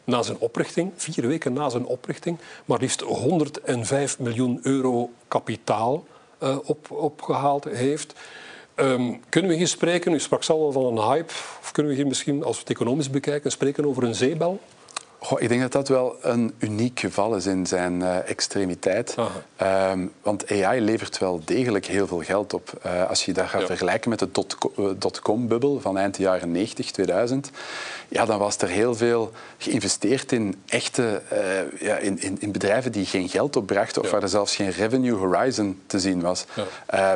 na 0.04 0.23
zijn 0.23 0.38
oprichting, 0.38 0.92
vier 0.97 1.26
weken 1.26 1.52
na 1.52 1.68
zijn 1.68 1.87
oprichting, 1.87 2.38
maar 2.64 2.78
liefst 2.78 3.00
105 3.00 4.18
miljoen 4.18 4.61
euro 4.62 5.11
kapitaal 5.28 6.04
op, 6.64 6.90
opgehaald 6.90 7.64
heeft. 7.64 8.14
Um, 8.76 9.21
kunnen 9.28 9.50
we 9.50 9.56
hier 9.56 9.68
spreken, 9.68 10.12
u 10.12 10.21
sprak 10.21 10.42
zelf 10.42 10.61
al 10.61 10.73
van 10.73 10.85
een 10.85 11.04
hype, 11.09 11.32
of 11.61 11.71
kunnen 11.73 11.92
we 11.92 11.99
hier 11.99 12.06
misschien, 12.06 12.44
als 12.44 12.54
we 12.54 12.61
het 12.61 12.71
economisch 12.71 13.11
bekijken, 13.11 13.50
spreken 13.50 13.87
over 13.87 14.02
een 14.02 14.14
zeebel? 14.14 14.61
Goh, 15.25 15.41
ik 15.41 15.49
denk 15.49 15.61
dat 15.61 15.73
dat 15.73 15.88
wel 15.88 16.17
een 16.21 16.55
uniek 16.59 17.00
geval 17.00 17.37
is 17.37 17.47
in 17.47 17.67
zijn 17.67 18.00
uh, 18.00 18.29
extremiteit. 18.29 19.14
Um, 19.62 20.12
want 20.23 20.50
AI 20.50 20.81
levert 20.81 21.19
wel 21.19 21.41
degelijk 21.45 21.87
heel 21.87 22.07
veel 22.07 22.23
geld 22.23 22.55
op. 22.55 22.73
Uh, 22.87 23.09
als 23.09 23.25
je 23.25 23.33
dat 23.33 23.47
gaat 23.47 23.61
ja. 23.61 23.67
vergelijken 23.67 24.11
met 24.11 24.19
de 24.19 24.29
dotcom-bubbel 24.99 25.81
van 25.81 25.99
eind 25.99 26.17
jaren 26.17 26.50
90, 26.50 26.91
2000, 26.91 27.50
ja, 28.09 28.25
dan 28.25 28.38
was 28.38 28.57
er 28.57 28.69
heel 28.69 28.95
veel 28.95 29.33
geïnvesteerd 29.59 30.33
in 30.33 30.62
echte 30.67 31.23
uh, 31.33 31.38
ja, 31.81 31.97
in, 31.97 32.21
in, 32.21 32.37
in, 32.41 32.52
bedrijven 32.52 32.93
die 32.93 33.07
geen 33.07 33.29
geld 33.29 33.57
opbrachten 33.57 34.00
of 34.00 34.07
ja. 34.07 34.12
waar 34.12 34.23
er 34.23 34.29
zelfs 34.29 34.57
geen 34.57 34.71
revenue 34.71 35.17
horizon 35.17 35.81
te 35.87 36.00
zien 36.00 36.21
was. 36.21 36.45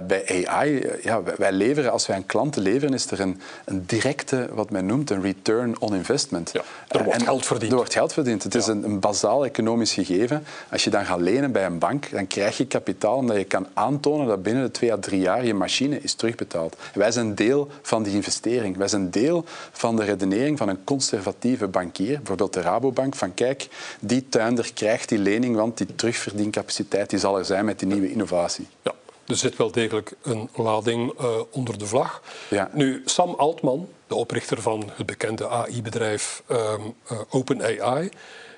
bij 0.06 0.46
AI, 0.46 0.86
ja, 1.02 1.22
wij 1.36 1.52
leveren, 1.52 1.92
als 1.92 2.06
wij 2.06 2.16
aan 2.16 2.26
klanten 2.26 2.62
leveren, 2.62 2.94
is 2.94 3.10
er 3.10 3.20
een, 3.20 3.40
een 3.64 3.86
directe, 3.86 4.48
wat 4.52 4.70
men 4.70 4.86
noemt, 4.86 5.10
een 5.10 5.22
return 5.22 5.80
on 5.80 5.94
investment. 5.94 6.52
er 6.88 7.04
wordt 7.04 7.22
geld 7.22 7.46
verdiend 7.46 7.94
geld 7.96 8.12
verdient. 8.12 8.42
Het 8.42 8.54
is 8.54 8.66
een, 8.66 8.84
een 8.84 9.00
bazaal 9.00 9.44
economisch 9.44 9.92
gegeven. 9.92 10.44
Als 10.70 10.84
je 10.84 10.90
dan 10.90 11.04
gaat 11.04 11.20
lenen 11.20 11.52
bij 11.52 11.66
een 11.66 11.78
bank, 11.78 12.10
dan 12.10 12.26
krijg 12.26 12.56
je 12.56 12.66
kapitaal 12.66 13.16
omdat 13.16 13.36
je 13.36 13.44
kan 13.44 13.66
aantonen 13.74 14.26
dat 14.26 14.42
binnen 14.42 14.62
de 14.62 14.70
twee 14.70 14.92
à 14.92 14.96
drie 15.00 15.20
jaar 15.20 15.44
je 15.44 15.54
machine 15.54 16.00
is 16.00 16.14
terugbetaald. 16.14 16.76
wij 16.94 17.10
zijn 17.10 17.34
deel 17.34 17.68
van 17.82 18.02
die 18.02 18.14
investering. 18.14 18.76
Wij 18.76 18.88
zijn 18.88 19.10
deel 19.10 19.44
van 19.72 19.96
de 19.96 20.04
redenering 20.04 20.58
van 20.58 20.68
een 20.68 20.84
conservatieve 20.84 21.68
bankier, 21.68 22.16
bijvoorbeeld 22.16 22.52
de 22.52 22.60
Rabobank, 22.60 23.14
van 23.14 23.34
kijk, 23.34 23.68
die 24.00 24.28
tuinder 24.28 24.70
krijgt 24.74 25.08
die 25.08 25.18
lening, 25.18 25.56
want 25.56 25.78
die 25.78 25.94
terugverdiencapaciteit 25.94 27.10
die 27.10 27.18
zal 27.18 27.38
er 27.38 27.44
zijn 27.44 27.64
met 27.64 27.78
die 27.78 27.88
nieuwe 27.88 28.10
innovatie. 28.10 28.66
Ja. 28.82 28.92
Er 29.26 29.36
zit 29.36 29.56
wel 29.56 29.70
degelijk 29.70 30.12
een 30.22 30.48
lading 30.54 31.20
uh, 31.20 31.26
onder 31.50 31.78
de 31.78 31.86
vlag. 31.86 32.22
Ja. 32.48 32.70
Nu, 32.72 33.02
Sam 33.04 33.34
Altman, 33.34 33.88
de 34.06 34.14
oprichter 34.14 34.62
van 34.62 34.90
het 34.94 35.06
bekende 35.06 35.48
AI-bedrijf 35.48 36.42
um, 36.50 36.94
uh, 37.12 37.18
OpenAI, 37.30 38.10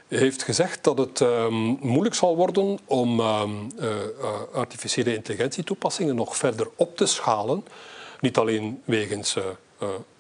heeft 0.08 0.42
gezegd 0.42 0.84
dat 0.84 0.98
het 0.98 1.20
um, 1.20 1.78
moeilijk 1.80 2.14
zal 2.14 2.36
worden 2.36 2.78
om 2.84 3.20
um, 3.20 3.70
uh, 3.78 3.92
artificiële 4.52 5.14
intelligentietoepassingen 5.14 6.14
nog 6.14 6.36
verder 6.36 6.68
op 6.76 6.96
te 6.96 7.06
schalen. 7.06 7.64
Niet 8.20 8.38
alleen 8.38 8.82
wegens 8.84 9.36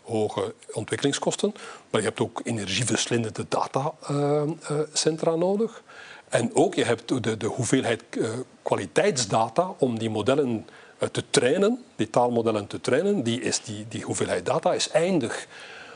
hoge 0.02 0.54
ontwikkelingskosten, 0.72 1.54
maar 1.90 2.00
je 2.00 2.06
hebt 2.06 2.20
ook 2.20 2.40
energieverslindende 2.44 3.46
datacentra 3.48 5.34
nodig. 5.34 5.82
En 6.28 6.50
ook 6.54 6.74
je 6.74 6.84
hebt 6.84 7.22
de, 7.22 7.36
de 7.36 7.46
hoeveelheid 7.46 8.02
uh, 8.10 8.30
kwaliteitsdata 8.62 9.74
om 9.78 9.98
die 9.98 10.10
modellen 10.10 10.66
uh, 10.66 10.72
te 11.12 11.24
trainen, 11.30 11.84
die 11.96 12.10
taalmodellen 12.10 12.66
te 12.66 12.80
trainen, 12.80 13.22
die, 13.22 13.40
is, 13.40 13.60
die, 13.60 13.86
die 13.88 14.02
hoeveelheid 14.02 14.46
data 14.46 14.74
is 14.74 14.90
eindig. 14.90 15.46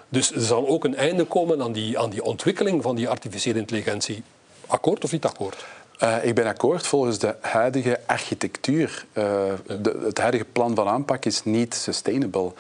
Dus 0.09 0.32
er 0.32 0.40
zal 0.40 0.68
ook 0.68 0.85
een 0.85 0.97
einde 0.97 1.25
komen 1.25 1.62
aan 1.62 1.73
die, 1.73 1.99
aan 1.99 2.11
die 2.11 2.23
ontwikkeling 2.23 2.82
van 2.82 2.97
die 2.97 3.09
artificiële 3.09 3.59
intelligentie. 3.59 4.23
Akkoord 4.66 5.04
of 5.04 5.12
niet 5.12 5.25
akkoord? 5.25 5.64
Uh, 6.02 6.25
ik 6.25 6.35
ben 6.35 6.47
akkoord. 6.47 6.87
Volgens 6.87 7.18
de 7.18 7.35
huidige 7.40 8.00
architectuur, 8.06 9.04
uh, 9.12 9.25
de, 9.66 10.00
het 10.04 10.18
huidige 10.18 10.44
plan 10.44 10.75
van 10.75 10.88
aanpak 10.88 11.25
is 11.25 11.44
niet 11.44 11.75
sustainable. 11.75 12.52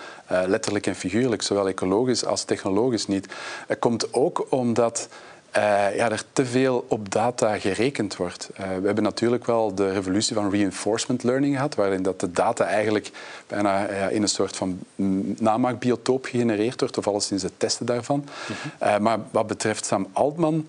Letterlijk 0.46 0.86
en 0.86 0.94
figuurlijk, 0.94 1.42
zowel 1.42 1.68
ecologisch 1.68 2.24
als 2.24 2.44
technologisch 2.44 3.06
niet. 3.06 3.26
Het 3.66 3.78
komt 3.78 4.14
ook 4.14 4.46
omdat 4.48 5.08
uh, 5.56 5.96
ja, 5.96 6.10
er 6.10 6.24
te 6.32 6.46
veel 6.46 6.84
op 6.88 7.10
data 7.10 7.58
gerekend 7.58 8.16
wordt. 8.16 8.48
Uh, 8.52 8.66
we 8.66 8.86
hebben 8.86 9.04
natuurlijk 9.04 9.46
wel 9.46 9.74
de 9.74 9.92
revolutie 9.92 10.34
van 10.34 10.50
reinforcement 10.50 11.22
learning 11.22 11.54
gehad, 11.54 11.74
waarin 11.74 12.02
dat 12.02 12.20
de 12.20 12.30
data 12.30 12.64
eigenlijk 12.64 13.10
bijna 13.46 13.90
uh, 13.90 14.12
in 14.12 14.22
een 14.22 14.28
soort 14.28 14.56
van 14.56 14.78
namaakbiotoop 15.38 16.24
gegenereerd 16.24 16.80
wordt, 16.80 16.98
of 16.98 17.06
alleszins 17.06 17.42
het 17.42 17.52
testen 17.56 17.86
daarvan. 17.86 18.18
Mm 18.18 18.54
-hmm. 18.78 19.02
maar 19.02 19.18
wat 19.30 19.46
betreft 19.46 19.84
Sam 19.84 20.06
Altman 20.12 20.66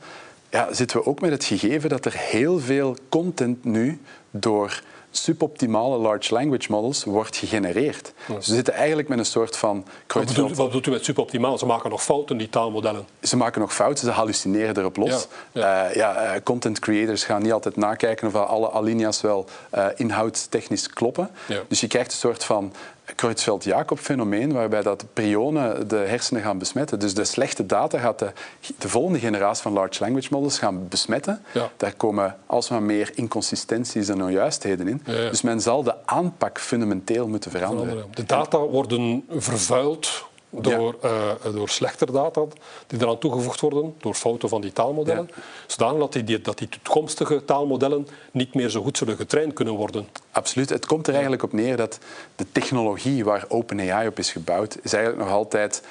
ja, 0.49 0.73
zitten 0.73 0.97
we 0.97 1.05
ook 1.05 1.21
met 1.21 1.31
het 1.31 1.43
gegeven 1.43 1.89
dat 1.89 2.05
er 2.05 2.13
heel 2.17 2.59
veel 2.59 2.95
content 3.09 3.63
nu 3.63 3.99
door 4.31 4.81
suboptimale 5.17 5.97
large 5.97 6.33
language 6.33 6.71
models 6.71 7.03
wordt 7.03 7.37
gegenereerd. 7.37 8.13
Ja. 8.27 8.35
Dus 8.35 8.47
we 8.47 8.53
zitten 8.53 8.73
eigenlijk 8.73 9.07
met 9.07 9.17
een 9.17 9.25
soort 9.25 9.57
van... 9.57 9.85
Wat 10.07 10.31
wat 10.31 10.55
bedoelt 10.55 10.87
u 10.87 10.91
met 10.91 11.05
suboptimaal? 11.05 11.57
Ze 11.57 11.65
maken 11.65 11.89
nog 11.89 12.03
fouten, 12.03 12.37
die 12.37 12.49
taalmodellen. 12.49 13.05
Ze 13.21 13.37
maken 13.37 13.61
nog 13.61 13.73
fouten, 13.73 14.05
ze 14.05 14.11
hallucineren 14.11 14.77
erop 14.77 14.97
los. 14.97 15.27
Ja, 15.51 15.61
ja. 15.61 15.89
Uh, 15.89 15.95
ja 15.95 16.35
uh, 16.35 16.41
content 16.43 16.79
creators 16.79 17.23
gaan 17.23 17.41
niet 17.41 17.51
altijd 17.51 17.75
nakijken 17.75 18.27
of 18.27 18.35
alle 18.35 18.71
alinea's 18.71 19.21
wel 19.21 19.45
uh, 19.75 19.85
inhoudstechnisch 19.95 20.89
kloppen. 20.89 21.29
Dus 21.67 21.79
je 21.79 21.87
krijgt 21.87 22.11
een 22.11 22.17
soort 22.17 22.43
van 22.43 22.73
Creutzfeldt-Jakob-fenomeen, 23.15 24.51
waarbij 24.51 24.81
dat 24.81 25.05
prionen 25.13 25.87
de 25.87 25.95
hersenen 25.95 26.41
gaan 26.41 26.57
besmetten. 26.57 26.99
Dus 26.99 27.13
de 27.13 27.25
slechte 27.25 27.65
data 27.65 27.99
gaat 27.99 28.19
de, 28.19 28.31
de 28.77 28.89
volgende 28.89 29.19
generatie 29.19 29.61
van 29.61 29.73
large 29.73 30.03
language 30.03 30.27
models 30.31 30.59
gaan 30.59 30.87
besmetten. 30.87 31.41
Ja. 31.51 31.71
Daar 31.77 31.93
komen 31.93 32.37
alsmaar 32.45 32.83
meer 32.83 33.11
inconsistenties 33.15 34.07
en 34.09 34.23
onjuistheden 34.23 34.87
in. 34.87 35.01
Ja, 35.05 35.13
ja. 35.13 35.29
Dus 35.29 35.41
men 35.41 35.61
zal 35.61 35.83
de 35.83 35.95
aanpak 36.05 36.59
fundamenteel 36.59 37.27
moeten 37.27 37.51
veranderen. 37.51 38.05
De 38.13 38.25
data 38.25 38.57
worden 38.57 39.25
vervuild 39.29 40.25
door, 40.61 40.95
ja. 41.01 41.37
uh, 41.45 41.53
door 41.53 41.69
slechter 41.69 42.11
data 42.11 42.41
die 42.87 43.01
eraan 43.01 43.17
toegevoegd 43.17 43.59
worden, 43.59 43.95
door 43.97 44.13
fouten 44.13 44.49
van 44.49 44.61
die 44.61 44.73
taalmodellen, 44.73 45.29
ja. 45.35 45.41
zodanig 45.67 45.99
dat 45.99 46.27
die, 46.27 46.41
dat 46.41 46.57
die 46.57 46.69
toekomstige 46.69 47.45
taalmodellen 47.45 48.07
niet 48.31 48.53
meer 48.53 48.69
zo 48.69 48.81
goed 48.81 48.97
zullen 48.97 49.15
getraind 49.15 49.53
kunnen 49.53 49.73
worden. 49.73 50.07
Absoluut. 50.31 50.69
Het 50.69 50.85
komt 50.85 51.07
er 51.07 51.13
eigenlijk 51.13 51.43
op 51.43 51.53
neer 51.53 51.77
dat 51.77 51.99
de 52.35 52.45
technologie 52.51 53.23
waar 53.23 53.45
OpenAI 53.47 54.07
op 54.07 54.19
is 54.19 54.31
gebouwd, 54.31 54.77
is 54.81 54.93
eigenlijk 54.93 55.25
nog 55.25 55.33
altijd 55.33 55.83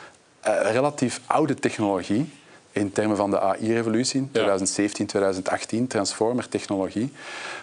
relatief 0.63 1.21
oude 1.27 1.55
technologie 1.55 2.31
in 2.73 2.93
termen 2.93 3.17
van 3.17 3.31
de 3.31 3.41
AI-revolutie, 3.41 4.29
2017, 4.33 5.07
2018, 5.07 5.87
transformer-technologie, 5.87 7.13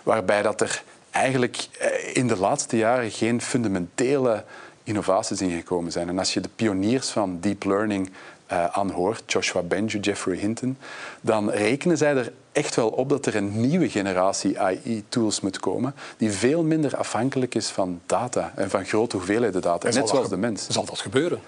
waarbij 0.04 0.42
dat 0.42 0.62
er 0.62 0.84
eigenlijk 1.12 1.68
eh, 1.80 2.16
in 2.16 2.28
de 2.28 2.38
laatste 2.38 2.78
jaren 2.78 3.12
geen 3.12 3.42
fundamentele 3.42 4.44
innovaties 4.90 5.42
ingekomen 5.42 5.92
zijn. 5.92 6.10
En 6.10 6.20
als 6.20 6.34
je 6.34 6.40
de 6.40 6.50
pioniers 6.56 7.10
van 7.10 7.38
deep 7.40 7.64
learning 7.64 8.10
uh, 8.52 8.66
aanhoort, 8.66 9.32
Joshua 9.32 9.62
Benju, 9.62 10.00
Jeffrey 10.00 10.38
Hinton, 10.38 10.78
dan 11.22 11.52
rekenen 11.52 11.98
zij 11.98 12.16
er 12.16 12.32
echt 12.52 12.76
wel 12.76 12.90
op 12.90 13.10
dat 13.10 13.26
er 13.26 13.36
een 13.36 13.62
nieuwe 13.62 13.90
generatie 13.90 14.60
AI-tools 14.60 15.42
moet 15.42 15.60
komen 15.60 15.96
die 16.18 16.32
veel 16.32 16.64
minder 16.64 16.98
afhankelijk 16.98 17.56
is 17.56 17.68
van 17.68 18.02
data 18.06 18.52
en 18.56 18.70
van 18.70 18.86
grote 18.86 19.16
hoeveelheden 19.16 19.62
data, 19.62 19.90
net 19.90 20.10
zoals 20.10 20.30
de 20.30 20.38
mens. 20.38 20.68
Zal 20.70 20.86
dat 20.86 21.00
gebeuren? 21.00 21.40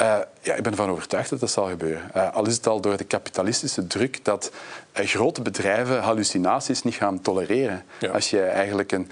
Uh, 0.00 0.16
ja, 0.40 0.54
ik 0.54 0.62
ben 0.62 0.72
ervan 0.72 0.90
overtuigd 0.90 1.30
dat 1.30 1.40
dat 1.40 1.50
zal 1.50 1.68
gebeuren. 1.68 2.10
Uh, 2.16 2.34
al 2.34 2.46
is 2.46 2.54
het 2.54 2.66
al 2.66 2.80
door 2.80 2.96
de 2.96 3.04
kapitalistische 3.04 3.86
druk 3.86 4.24
dat 4.24 4.50
uh, 5.00 5.06
grote 5.06 5.42
bedrijven 5.42 6.00
hallucinaties 6.02 6.82
niet 6.82 6.94
gaan 6.94 7.20
tolereren. 7.20 7.84
Ja. 7.98 8.10
Als 8.10 8.30
je 8.30 8.42
eigenlijk 8.42 8.92
een, 8.92 9.10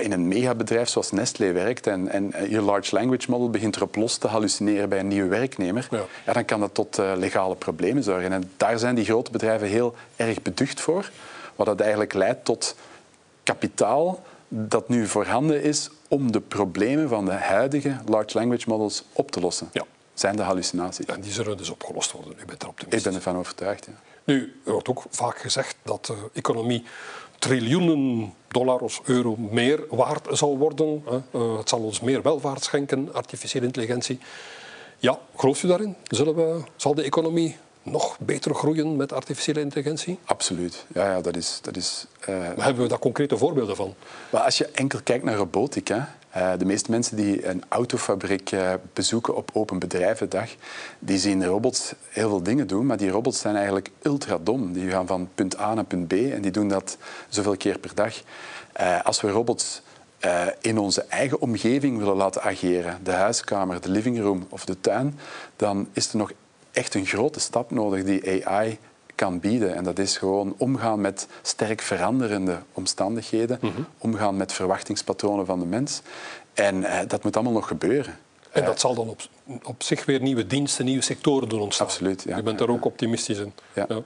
in 0.00 0.12
een 0.12 0.28
megabedrijf 0.28 0.88
zoals 0.88 1.10
Nestlé 1.10 1.52
werkt 1.52 1.86
en, 1.86 2.08
en 2.08 2.32
je 2.50 2.60
large 2.60 2.94
language 2.94 3.30
model 3.30 3.50
begint 3.50 3.76
erop 3.76 3.96
los 3.96 4.16
te 4.16 4.26
hallucineren 4.26 4.88
bij 4.88 4.98
een 4.98 5.08
nieuwe 5.08 5.28
werknemer, 5.28 5.88
ja. 5.90 6.04
ja 6.26 6.32
dan 6.32 6.44
kan 6.44 6.60
dat 6.60 6.74
tot 6.74 6.96
legale 7.16 7.54
problemen 7.54 8.02
zorgen. 8.02 8.32
En 8.32 8.50
daar 8.56 8.78
zijn 8.78 8.94
die 8.94 9.04
grote 9.04 9.30
bedrijven 9.30 9.68
heel 9.68 9.94
erg 10.16 10.42
beducht 10.42 10.80
voor, 10.80 11.10
wat 11.56 11.66
dat 11.66 11.80
eigenlijk 11.80 12.12
leidt 12.12 12.44
tot 12.44 12.76
kapitaal 13.42 14.22
dat 14.48 14.88
nu 14.88 15.06
voorhanden 15.06 15.62
is 15.62 15.90
om 16.08 16.32
de 16.32 16.40
problemen 16.40 17.08
van 17.08 17.24
de 17.24 17.32
huidige 17.32 17.96
large 18.06 18.38
language 18.38 18.68
models 18.68 19.04
op 19.12 19.30
te 19.30 19.40
lossen. 19.40 19.68
Ja 19.72 19.84
zijn 20.18 20.36
de 20.36 20.42
hallucinaties. 20.42 21.06
En 21.06 21.20
die 21.20 21.32
zullen 21.32 21.56
dus 21.56 21.70
opgelost 21.70 22.12
worden. 22.12 22.32
U 22.40 22.44
bent 22.44 22.62
er 22.62 22.68
optimistisch. 22.68 23.04
Ik 23.04 23.10
ben 23.10 23.14
ervan 23.14 23.36
overtuigd. 23.36 23.84
Ja. 23.84 23.92
Nu, 24.24 24.60
er 24.64 24.72
wordt 24.72 24.88
ook 24.88 25.02
vaak 25.10 25.38
gezegd 25.38 25.76
dat 25.82 26.06
de 26.06 26.30
economie 26.32 26.84
triljoenen 27.38 28.32
dollar 28.48 28.80
of 28.80 29.00
euro 29.04 29.36
meer 29.36 29.84
waard 29.90 30.38
zal 30.38 30.58
worden. 30.58 31.02
Eh, 31.30 31.56
het 31.58 31.68
zal 31.68 31.80
ons 31.80 32.00
meer 32.00 32.22
welvaart 32.22 32.64
schenken, 32.64 33.14
artificiële 33.14 33.66
intelligentie. 33.66 34.18
Ja, 34.98 35.18
gelooft 35.36 35.62
u 35.62 35.68
daarin? 35.68 35.96
Zullen 36.04 36.34
we, 36.34 36.60
zal 36.76 36.94
de 36.94 37.02
economie 37.02 37.56
nog 37.82 38.18
beter 38.18 38.54
groeien 38.54 38.96
met 38.96 39.12
artificiële 39.12 39.60
intelligentie? 39.60 40.18
Absoluut. 40.24 40.86
Ja, 40.94 41.04
ja 41.04 41.20
dat 41.20 41.36
is, 41.36 41.58
dat 41.62 41.76
is, 41.76 42.06
uh... 42.20 42.26
Hebben 42.56 42.82
we 42.82 42.88
daar 42.88 42.98
concrete 42.98 43.36
voorbeelden 43.36 43.76
van? 43.76 43.94
Maar 44.30 44.40
als 44.40 44.58
je 44.58 44.66
enkel 44.66 45.00
kijkt 45.02 45.24
naar 45.24 45.36
robotica, 45.36 46.16
uh, 46.36 46.52
de 46.58 46.64
meeste 46.64 46.90
mensen 46.90 47.16
die 47.16 47.46
een 47.46 47.62
autofabriek 47.68 48.52
uh, 48.52 48.72
bezoeken 48.92 49.36
op 49.36 49.50
Open 49.52 49.78
Bedrijvendag, 49.78 50.50
die 50.98 51.18
zien 51.18 51.46
robots 51.46 51.94
heel 52.08 52.28
veel 52.28 52.42
dingen 52.42 52.66
doen, 52.66 52.86
maar 52.86 52.96
die 52.96 53.10
robots 53.10 53.40
zijn 53.40 53.56
eigenlijk 53.56 53.90
ultra 54.02 54.38
dom. 54.42 54.72
Die 54.72 54.90
gaan 54.90 55.06
van 55.06 55.28
punt 55.34 55.58
A 55.58 55.74
naar 55.74 55.84
punt 55.84 56.08
B 56.08 56.12
en 56.12 56.42
die 56.42 56.50
doen 56.50 56.68
dat 56.68 56.98
zoveel 57.28 57.56
keer 57.56 57.78
per 57.78 57.94
dag. 57.94 58.14
als 59.02 59.20
we 59.20 59.30
robots 59.30 59.82
in 60.60 60.78
onze 60.78 61.02
eigen 61.02 61.40
omgeving 61.40 61.98
willen 61.98 62.16
laten 62.16 62.42
ageren, 62.42 62.98
de 63.02 63.12
huiskamer, 63.12 63.80
de 63.80 63.90
living 63.90 64.20
room 64.20 64.46
of 64.48 64.64
de 64.64 64.80
tuin, 64.80 65.18
dan 65.56 65.88
is 65.92 66.08
er 66.08 66.16
nog 66.16 66.32
echt 66.72 66.94
een 66.94 67.06
grote 67.06 67.40
stap 67.40 67.70
nodig 67.70 68.04
die 68.04 68.46
AI 68.46 68.78
kan 69.18 69.40
bieden. 69.40 69.74
En 69.74 69.84
dat 69.84 69.98
is 69.98 70.16
gewoon 70.16 70.54
omgaan 70.58 71.00
met 71.00 71.26
sterk 71.42 71.80
veranderende 71.80 72.58
omstandigheden, 72.72 73.58
mhm. 73.60 73.80
omgaan 73.98 74.36
met 74.36 74.52
verwachtingspatronen 74.52 75.46
van 75.46 75.58
de 75.58 75.66
mens. 75.66 76.02
En 76.54 76.76
uh, 76.76 76.98
dat 77.08 77.24
moet 77.24 77.34
allemaal 77.34 77.52
nog 77.52 77.68
gebeuren. 77.68 78.18
En 78.50 78.64
dat 78.64 78.80
zal 78.80 78.94
dan 78.94 79.08
op, 79.08 79.20
op 79.62 79.82
zich 79.82 80.04
weer 80.04 80.20
nieuwe 80.20 80.46
diensten, 80.46 80.84
nieuwe 80.84 81.02
sectoren 81.02 81.48
doen 81.48 81.60
ontstaan. 81.60 81.86
Absoluut. 81.86 82.22
Ja. 82.26 82.36
Je 82.36 82.42
bent 82.42 82.58
daar 82.58 82.68
ook 82.68 82.84
optimistisch 82.84 83.38
in. 83.38 83.52
Ja. 83.72 83.84
ja. 83.88 84.02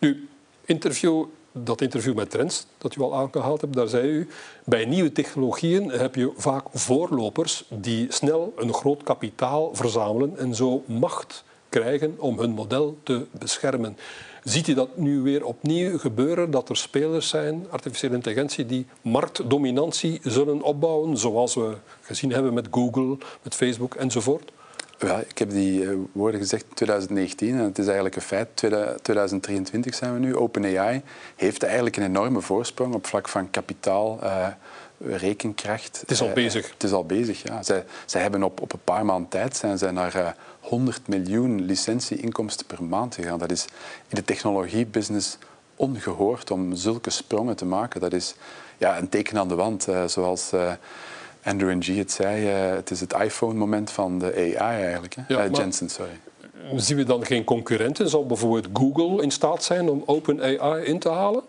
Nu, 0.00 0.28
interview, 0.64 1.24
dat 1.52 1.80
interview 1.80 2.14
met 2.14 2.30
Trends, 2.30 2.66
dat 2.78 2.96
u 2.96 3.00
al 3.00 3.16
aangehaald 3.16 3.60
hebt, 3.60 3.74
daar 3.74 3.88
zei 3.88 4.08
u, 4.08 4.28
bij 4.64 4.84
nieuwe 4.84 5.12
technologieën 5.12 5.90
heb 5.90 6.14
je 6.14 6.32
vaak 6.36 6.66
voorlopers 6.72 7.64
die 7.68 8.06
snel 8.12 8.52
een 8.56 8.74
groot 8.74 9.02
kapitaal 9.02 9.74
verzamelen 9.74 10.38
en 10.38 10.54
zo 10.54 10.82
macht 10.86 11.44
krijgen 11.68 12.14
om 12.18 12.38
hun 12.38 12.50
model 12.50 12.98
te 13.02 13.26
beschermen. 13.30 13.96
Ziet 14.46 14.68
u 14.68 14.74
dat 14.74 14.96
nu 14.96 15.20
weer 15.20 15.44
opnieuw 15.44 15.98
gebeuren, 15.98 16.50
dat 16.50 16.68
er 16.68 16.76
spelers 16.76 17.28
zijn, 17.28 17.66
artificiële 17.70 18.14
intelligentie, 18.14 18.66
die 18.66 18.86
marktdominantie 19.02 20.20
zullen 20.22 20.62
opbouwen, 20.62 21.16
zoals 21.16 21.54
we 21.54 21.76
gezien 22.00 22.32
hebben 22.32 22.54
met 22.54 22.68
Google, 22.70 23.18
met 23.42 23.54
Facebook 23.54 23.94
enzovoort? 23.94 24.52
Ja, 24.98 25.18
ik 25.28 25.38
heb 25.38 25.50
die 25.50 25.82
uh, 25.82 25.98
woorden 26.12 26.40
gezegd 26.40 26.64
in 26.68 26.74
2019 26.74 27.48
en 27.48 27.64
het 27.64 27.78
is 27.78 27.84
eigenlijk 27.84 28.16
een 28.16 28.22
feit. 28.22 28.48
2023 29.02 29.94
zijn 29.94 30.12
we 30.12 30.18
nu. 30.18 30.36
OpenAI 30.36 31.02
heeft 31.36 31.62
eigenlijk 31.62 31.96
een 31.96 32.04
enorme 32.04 32.40
voorsprong 32.40 32.94
op 32.94 33.06
vlak 33.06 33.28
van 33.28 33.50
kapitaal, 33.50 34.18
uh, 34.22 34.46
rekenkracht. 34.98 36.00
Het 36.00 36.10
is 36.10 36.20
al 36.20 36.28
uh, 36.28 36.34
bezig. 36.34 36.70
Het 36.70 36.82
is 36.82 36.92
al 36.92 37.04
bezig, 37.04 37.42
ja. 37.42 37.62
Zij, 37.62 37.84
zij 38.06 38.20
hebben 38.20 38.42
op, 38.42 38.60
op 38.60 38.72
een 38.72 38.84
paar 38.84 39.04
maanden 39.04 39.28
tijd 39.28 39.56
zijn 39.56 39.78
zij 39.78 39.90
naar 39.90 40.36
100 40.60 41.08
miljoen 41.08 41.64
licentieinkomsten 41.64 42.66
per 42.66 42.84
maand 42.84 43.14
gegaan. 43.14 43.38
Dat 43.38 43.50
is 43.50 43.64
in 44.08 44.16
de 44.16 44.24
technologiebusiness 44.24 45.38
ongehoord 45.76 46.50
om 46.50 46.74
zulke 46.74 47.10
sprongen 47.10 47.56
te 47.56 47.64
maken. 47.64 48.00
Dat 48.00 48.12
is 48.12 48.34
ja, 48.78 48.98
een 48.98 49.08
teken 49.08 49.38
aan 49.38 49.48
de 49.48 49.54
wand, 49.54 49.88
uh, 49.88 50.04
zoals 50.06 50.52
Andrew 51.46 51.74
Ng 51.74 51.96
het 51.96 52.12
zei. 52.12 52.68
Uh, 52.68 52.74
het 52.74 52.90
is 52.90 53.00
het 53.00 53.12
iPhone-moment 53.12 53.90
van 53.90 54.18
de 54.18 54.56
AI 54.58 54.82
eigenlijk. 54.82 55.14
Hè? 55.14 55.22
Ja, 55.28 55.48
Jensen, 55.48 55.88
sorry. 55.88 56.20
Zien 56.76 56.96
we 56.96 57.04
dan 57.04 57.26
geen 57.26 57.44
concurrenten? 57.44 58.08
Zal 58.08 58.26
bijvoorbeeld 58.26 58.66
Google 58.72 59.22
in 59.22 59.30
staat 59.30 59.64
zijn 59.64 59.88
om 59.88 60.02
OpenAI 60.06 60.84
in 60.84 60.98
te 60.98 61.08
halen? 61.08 61.42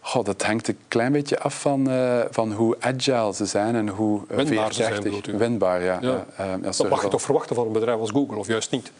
Goh, 0.00 0.24
dat 0.24 0.42
hangt 0.42 0.68
een 0.68 0.78
klein 0.88 1.12
beetje 1.12 1.38
af 1.38 1.60
van, 1.60 1.90
uh, 1.90 2.20
van 2.30 2.52
hoe 2.52 2.76
agile 2.80 3.34
ze 3.34 3.46
zijn 3.46 3.74
en 3.74 3.88
hoe 3.88 4.20
uh, 4.30 4.36
wendbaar 4.36 4.74
ze 4.74 4.82
zijn. 4.82 5.38
Wendbaar, 5.38 5.82
ja. 5.82 5.98
ja. 6.00 6.26
Uh, 6.40 6.54
dat 6.60 6.88
mag 6.88 7.02
je 7.02 7.08
toch 7.08 7.22
verwachten 7.22 7.56
van 7.56 7.66
een 7.66 7.72
bedrijf 7.72 7.98
als 7.98 8.10
Google, 8.10 8.36
of 8.36 8.46
juist 8.46 8.70
niet? 8.70 8.92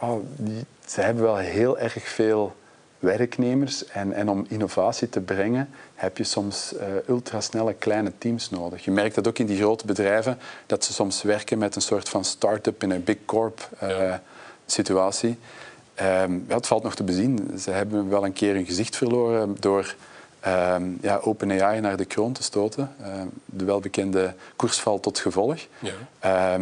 Oh, 0.00 0.20
die, 0.36 0.64
ze 0.86 1.00
hebben 1.00 1.22
wel 1.22 1.36
heel 1.36 1.78
erg 1.78 2.08
veel 2.08 2.54
werknemers 3.04 3.86
en, 3.86 4.12
en 4.12 4.28
om 4.28 4.46
innovatie 4.48 5.08
te 5.08 5.20
brengen 5.20 5.70
heb 5.94 6.16
je 6.16 6.24
soms 6.24 6.74
ultrasnelle 7.08 7.74
kleine 7.74 8.12
teams 8.18 8.50
nodig. 8.50 8.84
Je 8.84 8.90
merkt 8.90 9.14
dat 9.14 9.28
ook 9.28 9.38
in 9.38 9.46
die 9.46 9.58
grote 9.58 9.86
bedrijven, 9.86 10.38
dat 10.66 10.84
ze 10.84 10.92
soms 10.92 11.22
werken 11.22 11.58
met 11.58 11.76
een 11.76 11.82
soort 11.82 12.08
van 12.08 12.24
start-up 12.24 12.82
in 12.82 12.90
een 12.90 13.04
big 13.04 13.16
corp 13.24 13.68
ja. 13.80 14.22
situatie. 14.66 15.38
Um, 16.00 16.44
ja, 16.48 16.54
het 16.54 16.66
valt 16.66 16.82
nog 16.82 16.94
te 16.94 17.02
bezien. 17.02 17.50
Ze 17.58 17.70
hebben 17.70 18.08
wel 18.08 18.24
een 18.24 18.32
keer 18.32 18.54
hun 18.54 18.66
gezicht 18.66 18.96
verloren 18.96 19.56
door 19.60 19.94
um, 20.46 20.98
ja, 21.00 21.16
OpenAI 21.22 21.80
naar 21.80 21.96
de 21.96 22.04
kroon 22.04 22.32
te 22.32 22.42
stoten. 22.42 22.94
Um, 23.20 23.30
de 23.44 23.64
welbekende 23.64 24.34
koersval 24.56 25.00
tot 25.00 25.18
gevolg. 25.18 25.58
Ja. 25.78 26.54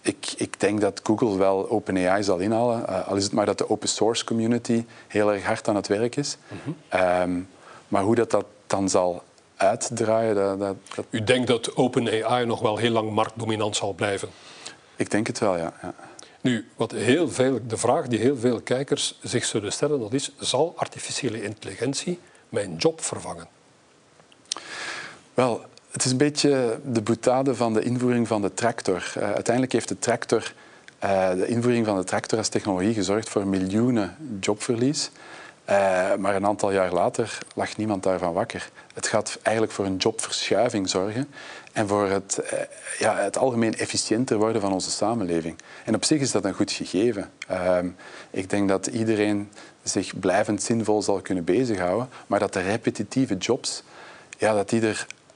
Ik, 0.00 0.34
ik, 0.36 0.60
denk 0.60 0.80
dat 0.80 1.00
Google 1.04 1.36
wel 1.36 1.70
OpenAI 1.70 2.22
zal 2.22 2.38
inhalen, 2.38 2.84
uh, 2.88 3.08
al 3.08 3.16
is 3.16 3.24
het 3.24 3.32
maar 3.32 3.46
dat 3.46 3.58
de 3.58 3.70
open 3.70 3.88
source 3.88 4.24
community 4.24 4.84
heel 5.08 5.32
erg 5.32 5.44
hard 5.44 5.68
aan 5.68 5.76
het 5.76 5.86
werk 5.86 6.16
is. 6.16 6.36
Mm 6.48 6.76
-hmm. 6.90 7.46
maar 7.88 8.02
hoe 8.02 8.14
dat, 8.14 8.30
dat 8.30 8.44
dan 8.66 8.88
zal 8.88 9.22
uitdraaien... 9.56 10.34
Dat, 10.34 10.58
dat, 10.58 10.76
dat... 10.94 11.04
U 11.10 11.24
denkt 11.24 11.46
dat 11.46 11.76
OpenAI 11.76 12.44
nog 12.44 12.60
wel 12.60 12.76
heel 12.76 12.90
lang 12.90 13.10
marktdominant 13.10 13.76
zal 13.76 13.92
blijven? 13.92 14.28
Ik 14.96 15.10
denk 15.10 15.26
het 15.26 15.38
wel, 15.38 15.56
ja. 15.56 15.72
ja. 15.82 15.94
Nu, 16.40 16.68
wat 16.76 16.90
heel 16.90 17.28
veel, 17.28 17.60
de 17.66 17.76
vraag 17.76 18.06
die 18.06 18.18
heel 18.18 18.36
veel 18.36 18.60
kijkers 18.60 19.18
zich 19.22 19.44
zullen 19.44 19.72
stellen, 19.72 20.00
dat 20.00 20.12
is, 20.12 20.32
zal 20.38 20.74
artificiële 20.76 21.42
intelligentie 21.42 22.18
mijn 22.48 22.76
job 22.76 23.00
vervangen? 23.00 23.48
Wel, 25.34 25.64
het 25.90 26.04
is 26.04 26.10
een 26.10 26.16
beetje 26.16 26.80
de 26.84 27.02
boetade 27.02 27.54
van 27.54 27.72
de 27.72 27.82
invoering 27.82 28.28
van 28.28 28.42
de 28.42 28.54
tractor. 28.54 29.12
Uh, 29.18 29.22
uiteindelijk 29.22 29.72
heeft 29.72 29.88
de 29.88 29.98
tractor, 29.98 30.52
uh, 31.04 31.30
de 31.30 31.46
invoering 31.46 31.86
van 31.86 31.96
de 31.96 32.04
tractor 32.04 32.38
als 32.38 32.48
technologie 32.48 32.94
gezorgd 32.94 33.28
voor 33.28 33.46
miljoenen 33.46 34.16
jobverlies. 34.40 35.10
Uh, 35.70 36.14
maar 36.14 36.34
een 36.34 36.46
aantal 36.46 36.72
jaar 36.72 36.92
later 36.92 37.38
lag 37.54 37.76
niemand 37.76 38.02
daarvan 38.02 38.32
wakker. 38.32 38.70
Het 38.94 39.06
gaat 39.06 39.38
eigenlijk 39.42 39.76
voor 39.76 39.84
een 39.84 39.96
jobverschuiving 39.96 40.88
zorgen 40.88 41.28
en 41.72 41.88
voor 41.88 42.08
het, 42.08 42.40
ja, 42.98 43.16
het 43.16 43.38
algemeen 43.38 43.74
efficiënter 43.74 44.36
worden 44.36 44.60
van 44.60 44.72
onze 44.72 44.90
samenleving. 44.90 45.56
En 45.84 45.94
op 45.94 46.04
zich 46.04 46.20
is 46.20 46.32
dat 46.32 46.44
een 46.44 46.54
goed 46.54 46.72
gegeven. 46.72 47.30
ik 48.30 48.50
denk 48.50 48.68
dat 48.68 48.86
iedereen 48.86 49.50
zich 49.82 50.18
blijvend 50.18 50.62
zinvol 50.62 51.02
zal 51.02 51.20
kunnen 51.20 51.44
bezighouden, 51.44 52.08
maar 52.26 52.38
dat 52.38 52.52
de 52.52 52.60
repetitieve 52.60 53.36
jobs 53.36 53.82
ja, 54.38 54.54
dat 54.54 54.68
die 54.68 54.80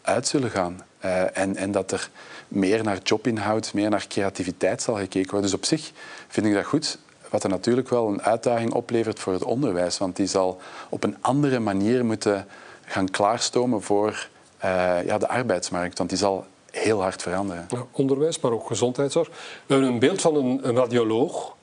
eruit 0.02 0.26
zullen 0.26 0.50
gaan. 0.50 0.84
Uh, 1.04 1.38
en, 1.38 1.56
en 1.56 1.72
dat 1.72 1.92
er 1.92 2.10
meer 2.48 2.84
naar 2.84 2.98
jobinhoud, 3.02 3.74
meer 3.74 3.90
naar 3.90 4.06
creativiteit 4.08 4.82
zal 4.82 4.94
gekeken 4.94 5.30
worden. 5.30 5.50
Dus 5.50 5.58
op 5.58 5.64
zich 5.64 5.90
vind 6.28 6.46
ik 6.46 6.54
dat 6.54 6.64
goed. 6.64 6.98
Wat 7.30 7.42
er 7.42 7.48
natuurlijk 7.48 7.88
wel 7.88 8.08
een 8.08 8.22
uitdaging 8.22 8.72
oplevert 8.72 9.18
voor 9.18 9.32
het 9.32 9.44
onderwijs. 9.44 9.98
Want 9.98 10.16
die 10.16 10.26
zal 10.26 10.60
op 10.88 11.04
een 11.04 11.16
andere 11.20 11.58
manier 11.58 12.04
moeten 12.04 12.46
gaan 12.84 13.10
klaarstomen 13.10 13.82
voor 13.82 14.28
uh, 14.64 15.04
ja, 15.04 15.18
de 15.18 15.28
arbeidsmarkt. 15.28 15.98
Want 15.98 16.10
die 16.10 16.18
zal 16.18 16.46
heel 16.70 17.02
hard 17.02 17.22
veranderen. 17.22 17.66
Onderwijs, 17.90 18.40
maar 18.40 18.52
ook 18.52 18.66
gezondheidszorg. 18.66 19.28
We 19.66 19.74
hebben 19.74 19.88
een 19.92 19.98
beeld 19.98 20.20
van 20.20 20.36
een, 20.36 20.76
radioloog 20.76 21.56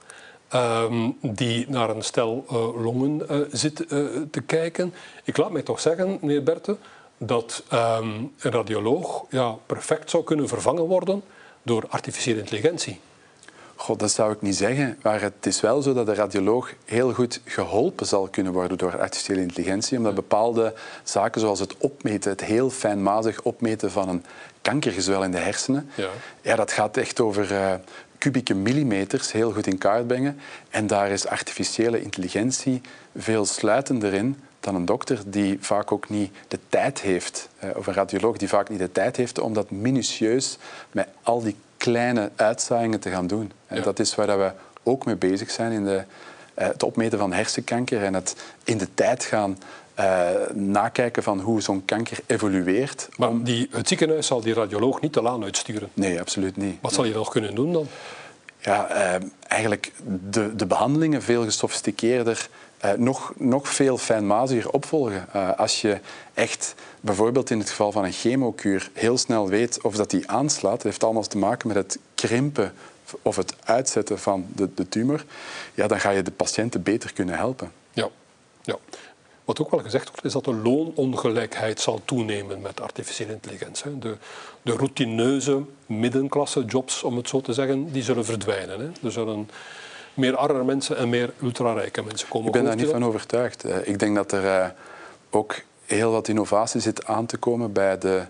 um, 0.54 1.18
die 1.22 1.66
naar 1.70 1.90
een 1.90 2.04
stel 2.04 2.46
uh, 2.52 2.84
longen 2.84 3.48
zit 3.52 3.76
te 4.32 4.42
kijken. 4.46 4.94
Ik 5.24 5.38
laat 5.38 5.52
mij 5.52 5.62
toch 5.62 5.80
zeggen, 5.80 6.18
meneer 6.22 6.44
Berthe, 6.44 6.78
dat 7.20 7.64
um, 7.74 8.32
een 8.40 8.52
radioloog 8.52 9.26
ja, 9.30 9.56
perfect 9.66 10.10
zou 10.10 10.24
kunnen 10.24 10.48
vervangen 10.48 10.84
worden 10.84 11.24
door 11.64 11.86
artificiële 11.90 12.40
intelligentie. 12.40 13.00
God, 13.76 14.00
dat 14.00 14.12
zou 14.12 14.32
ik 14.32 14.42
niet 14.42 14.56
zeggen. 14.56 14.98
Maar 15.02 15.22
het 15.22 15.46
is 15.46 15.62
wel 15.62 15.82
zo 15.82 15.94
dat 15.94 16.06
de 16.06 16.14
radioloog 16.14 16.74
heel 16.86 17.14
goed 17.14 17.42
geholpen 17.46 18.06
zal 18.06 18.28
kunnen 18.28 18.54
worden 18.54 18.78
door 18.78 19.00
artificiële 19.00 19.42
intelligentie. 19.42 19.98
Omdat 19.98 20.16
bepaalde 20.16 20.74
zaken 21.04 21.42
zoals 21.42 21.60
het 21.60 21.78
opmeten, 21.78 22.32
het 22.32 22.44
heel 22.44 22.70
fijnmazig 22.70 23.42
opmeten 23.42 23.92
van 23.92 24.10
een 24.10 24.26
kankergezwel 24.62 25.24
in 25.24 25.32
de 25.32 25.38
hersenen, 25.38 25.90
ja. 25.96 26.10
ja 26.42 26.56
dat 26.56 26.72
gaat 26.72 26.98
echt 26.98 27.20
over 27.20 27.52
uh, 27.52 27.74
kubieke 28.18 28.54
millimeters 28.54 29.32
heel 29.32 29.52
goed 29.52 29.68
in 29.68 29.78
kaart 29.78 30.08
brengen. 30.08 30.40
En 30.70 30.88
daar 30.88 31.10
is 31.10 31.28
artificiële 31.28 32.02
intelligentie 32.02 32.82
veel 33.18 33.46
sluitender 33.46 34.14
in 34.14 34.38
dan 34.60 34.76
een 34.76 34.86
dokter 34.86 35.20
die 35.26 35.58
vaak 35.62 35.92
ook 35.92 36.10
niet 36.10 36.32
de 36.48 36.60
tijd 36.70 37.02
heeft, 37.02 37.50
uh, 37.64 37.70
of 37.76 37.88
een 37.88 37.94
radioloog 37.94 38.38
die 38.38 38.48
vaak 38.48 38.70
niet 38.70 38.80
de 38.80 38.92
tijd 38.92 39.16
heeft 39.16 39.40
om 39.40 39.54
dat 39.54 39.72
minutieus 39.72 40.58
met 40.92 41.08
al 41.24 41.42
die 41.42 41.56
kleine 41.78 42.32
uitzaaiingen 42.36 43.00
te 43.00 43.10
gaan 43.10 43.28
doen. 43.28 43.52
En 43.68 43.82
dat 43.82 44.00
is 44.00 44.16
waar 44.16 44.40
we 44.40 44.52
ook 44.84 45.06
mee 45.06 45.16
bezig 45.16 45.52
zijn 45.52 45.72
in 45.72 45.84
de, 45.84 45.96
uh, 45.96 46.04
het 46.68 46.84
opmeten 46.84 47.20
van 47.20 47.34
hersenkanker 47.34 48.04
en 48.04 48.14
het 48.14 48.36
in 48.64 48.78
de 48.78 48.88
tijd 48.94 49.24
gaan 49.24 49.58
uh, 50.00 50.30
nakijken 50.54 51.24
van 51.24 51.40
hoe 51.40 51.62
zo'n 51.62 51.86
kanker 51.86 52.20
evolueert. 52.26 53.10
Maar 53.18 53.44
die, 53.44 53.68
het 53.72 53.88
ziekenhuis 53.88 54.28
zal 54.28 54.42
die 54.42 54.54
radioloog 54.54 55.02
niet 55.02 55.14
te 55.14 55.22
laan 55.22 55.44
uitsturen? 55.44 55.90
Nee, 55.94 56.20
absoluut 56.20 56.58
niet. 56.58 56.78
Wat 56.82 56.94
zal 56.94 57.06
je 57.06 57.14
nog 57.14 57.30
kunnen 57.30 57.56
doen 57.56 57.74
dan? 57.74 57.88
Ja, 58.60 58.90
uh, 58.92 59.28
eigenlijk 59.48 59.92
de, 60.30 60.56
de 60.56 60.66
behandelingen 60.66 61.22
veel 61.22 61.44
gesofisticeerder 61.44 62.50
uh, 62.86 62.92
nog, 62.92 63.34
nog 63.38 63.68
veel 63.68 63.98
fijnmaziger 63.98 64.72
opvolgen. 64.72 65.28
Uh, 65.36 65.58
als 65.58 65.82
je 65.82 66.00
echt 66.34 66.76
bijvoorbeeld 67.02 67.50
in 67.50 67.60
het 67.60 67.70
geval 67.70 67.92
van 67.92 68.04
een 68.04 68.12
chemokuur 68.12 68.90
heel 68.94 69.18
snel 69.18 69.48
weet 69.48 69.82
of 69.82 69.96
dat 69.96 70.10
die 70.10 70.30
aanslaat, 70.30 70.84
heeft 70.84 71.04
allemaal 71.04 71.24
te 71.24 71.38
maken 71.38 71.68
met 71.68 71.78
het 71.78 72.00
krimpen 72.16 72.74
of 73.22 73.36
het 73.36 73.56
uitzetten 73.64 74.20
van 74.20 74.46
de, 74.56 74.74
de 74.74 74.90
tumor, 74.90 75.26
ja, 75.74 75.88
dan 75.88 76.00
ga 76.00 76.10
je 76.10 76.22
de 76.22 76.32
patiënten 76.32 76.84
beter 76.84 77.14
kunnen 77.14 77.36
helpen. 77.36 77.72
Ja, 77.92 78.10
ja. 78.62 78.76
Wat 79.46 79.62
ook 79.62 79.72
wel 79.72 79.80
gezegd 79.80 80.10
wordt, 80.10 80.26
is 80.26 80.34
dat 80.34 80.46
de 80.46 80.54
loonongelijkheid 80.54 81.80
zal 81.80 82.02
toenemen 82.06 82.62
met 82.62 82.82
artificiële 82.82 83.32
intelligentie. 83.32 84.00
De, 84.00 84.18
de 84.62 84.72
routineuze 84.72 85.62
middenklasse 85.86 86.66
jobs, 86.66 87.04
om 87.04 87.18
het 87.18 87.30
zo 87.30 87.42
te 87.42 87.54
zeggen, 87.54 87.92
die 87.92 88.04
zullen 88.04 88.26
verdwijnen. 88.26 88.80
Hè. 88.80 89.08
Er 89.08 89.12
zullen 89.12 89.50
meer 90.20 90.36
arme 90.36 90.64
mensen 90.64 90.98
en 90.98 91.10
meer 91.10 91.34
ultrarijke 91.42 92.04
mensen 92.04 92.28
komen. 92.28 92.48
Ik 92.48 92.54
ben 92.54 92.64
daar 92.64 92.76
niet 92.76 92.90
van 92.90 93.06
overtuigd. 93.06 93.64
Eh, 93.64 93.88
ik 93.88 94.00
denk 94.00 94.16
dat 94.16 94.32
er 94.32 94.46
eh, 94.46 94.68
ook 95.30 95.56
heel 95.86 96.12
wat 96.12 96.28
innovatie 96.28 96.82
zit 96.82 97.06
aan 97.06 97.26
te 97.26 97.38
komen 97.38 97.74
bij 97.74 97.98
de, 97.98 98.22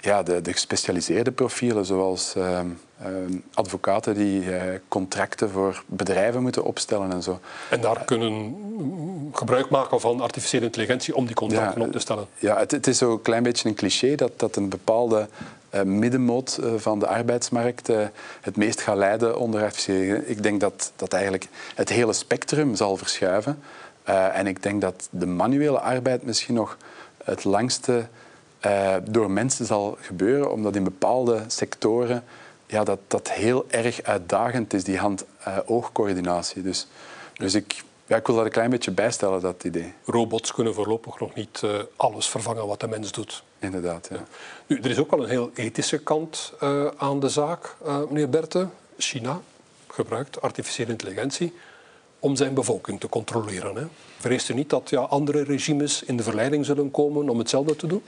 ja, 0.00 0.22
de, 0.22 0.42
de 0.42 0.52
gespecialiseerde 0.52 1.30
profielen, 1.30 1.84
zoals 1.84 2.34
uh, 2.36 2.60
uh, 3.02 3.08
advocaten 3.54 4.14
die 4.14 4.44
uh, 4.44 4.62
contracten 4.88 5.50
voor 5.50 5.82
bedrijven 5.86 6.42
moeten 6.42 6.64
opstellen 6.64 7.12
en 7.12 7.22
zo. 7.22 7.40
En 7.70 7.80
daar 7.80 8.04
kunnen 8.04 8.56
gebruik 9.32 9.68
maken 9.68 10.00
van 10.00 10.20
artificiële 10.20 10.64
intelligentie 10.64 11.16
om 11.16 11.26
die 11.26 11.34
contracten 11.34 11.80
ja, 11.80 11.86
op 11.86 11.92
te 11.92 11.98
stellen. 11.98 12.26
Ja, 12.38 12.58
het, 12.58 12.70
het 12.70 12.86
is 12.86 12.98
zo'n 12.98 13.22
klein 13.22 13.42
beetje 13.42 13.68
een 13.68 13.74
cliché 13.74 14.14
dat, 14.14 14.32
dat 14.36 14.56
een 14.56 14.68
bepaalde 14.68 15.28
middenmoot 15.84 16.58
uh, 16.60 16.72
van 16.76 16.98
de 16.98 17.06
arbeidsmarkt 17.06 17.88
uh, 17.88 18.06
het 18.40 18.56
meest 18.56 18.80
gaat 18.80 18.96
lijden 18.96 19.38
onder 19.38 19.62
artificiële 19.62 20.26
Ik 20.28 20.42
denk 20.42 20.60
dat, 20.60 20.92
dat 20.96 21.12
eigenlijk 21.12 21.48
het 21.74 21.88
hele 21.88 22.12
spectrum 22.12 22.74
zal 22.74 22.96
verschuiven. 22.96 23.58
en 24.32 24.46
ik 24.46 24.62
denk 24.62 24.80
dat 24.80 25.08
de 25.10 25.26
manuele 25.26 25.80
arbeid 25.80 26.22
misschien 26.22 26.54
nog 26.54 26.76
het 27.24 27.44
langste 27.44 28.06
door 29.04 29.30
mensen 29.30 29.66
zal 29.66 29.96
gebeuren, 30.00 30.52
omdat 30.52 30.76
in 30.76 30.84
bepaalde 30.84 31.44
sectoren 31.46 32.24
ja, 32.72 32.84
dat, 32.84 32.98
dat 33.06 33.30
heel 33.30 33.64
erg 33.68 34.02
uitdagend 34.02 34.72
is, 34.72 34.84
die 34.84 34.98
hand-oogcoördinatie. 34.98 36.62
dus, 36.62 36.86
dus 37.34 37.54
ik, 37.54 37.82
ja, 38.12 38.18
ik 38.18 38.26
wil 38.26 38.36
dat 38.36 38.44
een 38.44 38.50
klein 38.50 38.70
beetje 38.70 38.90
bijstellen, 38.90 39.40
dat 39.40 39.64
idee. 39.64 39.92
Robots 40.04 40.52
kunnen 40.52 40.74
voorlopig 40.74 41.20
nog 41.20 41.34
niet 41.34 41.62
uh, 41.64 41.70
alles 41.96 42.28
vervangen 42.28 42.66
wat 42.66 42.80
de 42.80 42.88
mens 42.88 43.12
doet. 43.12 43.42
Inderdaad, 43.58 44.08
ja. 44.10 44.16
ja. 44.16 44.24
Nu, 44.66 44.80
er 44.80 44.90
is 44.90 44.98
ook 44.98 45.10
wel 45.10 45.22
een 45.22 45.28
heel 45.28 45.50
ethische 45.54 45.98
kant 45.98 46.52
uh, 46.62 46.86
aan 46.96 47.20
de 47.20 47.28
zaak, 47.28 47.76
uh, 47.86 47.98
meneer 48.08 48.28
Berthe. 48.28 48.68
China 48.98 49.40
gebruikt 49.86 50.42
artificiële 50.42 50.90
intelligentie 50.90 51.52
om 52.18 52.36
zijn 52.36 52.54
bevolking 52.54 53.00
te 53.00 53.08
controleren. 53.08 53.76
Hè. 53.76 53.84
Vreest 54.18 54.48
u 54.48 54.54
niet 54.54 54.70
dat 54.70 54.90
ja, 54.90 55.00
andere 55.00 55.42
regimes 55.42 56.02
in 56.02 56.16
de 56.16 56.22
verleiding 56.22 56.64
zullen 56.64 56.90
komen 56.90 57.28
om 57.28 57.38
hetzelfde 57.38 57.76
te 57.76 57.86
doen? 57.86 58.02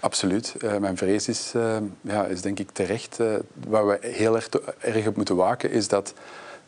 Absoluut. 0.00 0.54
Uh, 0.58 0.76
mijn 0.76 0.96
vrees 0.96 1.28
is, 1.28 1.52
ja, 2.00 2.24
is 2.24 2.42
denk 2.42 2.58
ik 2.58 2.70
terecht. 2.70 3.18
waar 3.68 3.86
we 3.86 3.98
heel 4.00 4.34
erg, 4.34 4.48
erg 4.78 5.06
op 5.06 5.16
moeten 5.16 5.36
waken 5.36 5.70
is 5.70 5.88
dat 5.88 6.14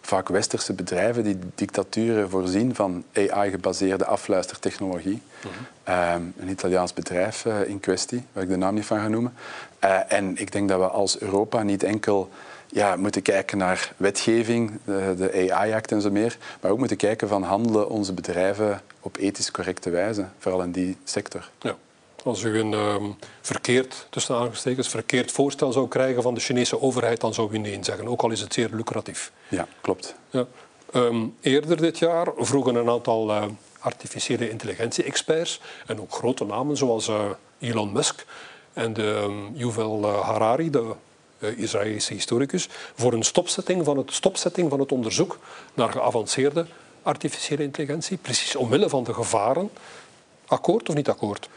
vaak 0.09 0.29
westerse 0.29 0.73
bedrijven 0.73 1.25
die 1.25 1.39
dictaturen 1.55 2.31
voorzien 2.31 2.75
van 2.75 3.05
AI-gebaseerde 3.15 4.05
afluistertechnologie. 4.05 5.23
Uh-huh. 5.85 6.15
um, 6.15 6.35
een 6.39 6.49
Italiaans 6.49 6.93
bedrijf 6.93 7.45
uh, 7.45 7.69
in 7.69 7.81
kwestie, 7.81 8.25
waar 8.33 8.43
ik 8.43 8.49
de 8.49 8.57
naam 8.57 8.75
niet 8.75 8.87
van 8.87 8.99
ga 8.99 9.09
noemen. 9.09 9.35
Uh, 9.85 10.13
en 10.13 10.37
ik 10.37 10.53
denk 10.53 10.69
dat 10.69 10.79
we 10.79 10.87
als 10.87 11.21
Europa 11.21 11.63
niet 11.63 11.83
enkel 11.83 12.31
ja, 12.67 12.97
moeten 12.97 13.23
kijken 13.23 13.59
naar 13.59 13.93
wetgeving, 13.97 14.79
de, 14.85 15.15
de 15.17 15.53
AI-act 15.53 15.93
en 15.93 16.01
zo 16.01 16.11
meer, 16.11 16.37
maar 16.61 16.71
ook 16.71 16.79
moeten 16.79 16.97
kijken 16.97 17.29
van 17.29 17.43
handelen 17.43 17.89
onze 17.89 18.13
bedrijven 18.13 18.83
op 19.01 19.17
ethisch 19.17 19.51
correcte 19.51 19.91
wijze, 19.91 20.25
vooral 20.39 20.63
in 20.63 20.73
die 20.73 20.97
sector. 21.05 21.51
Ja. 21.59 21.77
Als 22.29 22.43
u 22.43 22.59
een 22.59 22.73
um, 22.73 23.17
verkeerd, 23.41 24.07
tussen 24.11 24.37
aangestekens, 24.37 24.89
verkeerd 24.89 25.33
voorstel 25.33 25.73
zou 25.73 25.89
krijgen 25.89 26.23
van 26.23 26.35
de 26.35 26.41
Chinese 26.41 26.81
overheid, 26.81 27.21
dan 27.21 27.35
zou 27.35 27.53
u 27.53 27.59
nee 27.59 27.79
zeggen, 27.81 28.09
ook 28.09 28.23
al 28.23 28.31
is 28.31 28.41
het 28.41 28.53
zeer 28.53 28.69
lucratief. 28.73 29.33
Ja, 29.49 29.67
klopt. 29.81 30.15
Ja. 30.31 30.47
Um, 30.95 31.37
eerder 31.41 31.77
dit 31.77 31.99
jaar 31.99 32.29
vroegen 32.37 32.75
een 32.75 32.89
aantal 32.89 33.31
uh, 33.31 33.45
artificiële 33.79 34.51
intelligentie-experts 34.51 35.61
en 35.87 36.01
ook 36.01 36.13
grote 36.13 36.45
namen 36.45 36.77
zoals 36.77 37.09
uh, 37.09 37.25
Elon 37.59 37.93
Musk 37.93 38.27
en 38.73 38.93
de 38.93 39.21
um, 39.25 39.51
Yuval 39.55 40.03
uh, 40.03 40.21
Harari, 40.21 40.71
de 40.71 40.95
Israëlische 41.57 42.13
historicus, 42.13 42.69
voor 42.95 43.13
een 43.13 43.23
stopzetting 43.23 43.85
van, 43.85 43.97
het, 43.97 44.13
stopzetting 44.13 44.71
van 44.71 44.81
het 44.81 44.93
onderzoek 44.93 45.39
naar 45.75 45.93
geavanceerde 45.93 46.67
artificiële 47.03 47.63
intelligentie, 47.63 48.17
precies 48.17 48.57
omwille 48.57 48.89
van 48.89 49.05
de 49.05 49.15
gevaren. 49.15 49.71
Akkoord 50.47 50.89
of 50.89 50.95
niet 50.95 51.09
akkoord? 51.09 51.49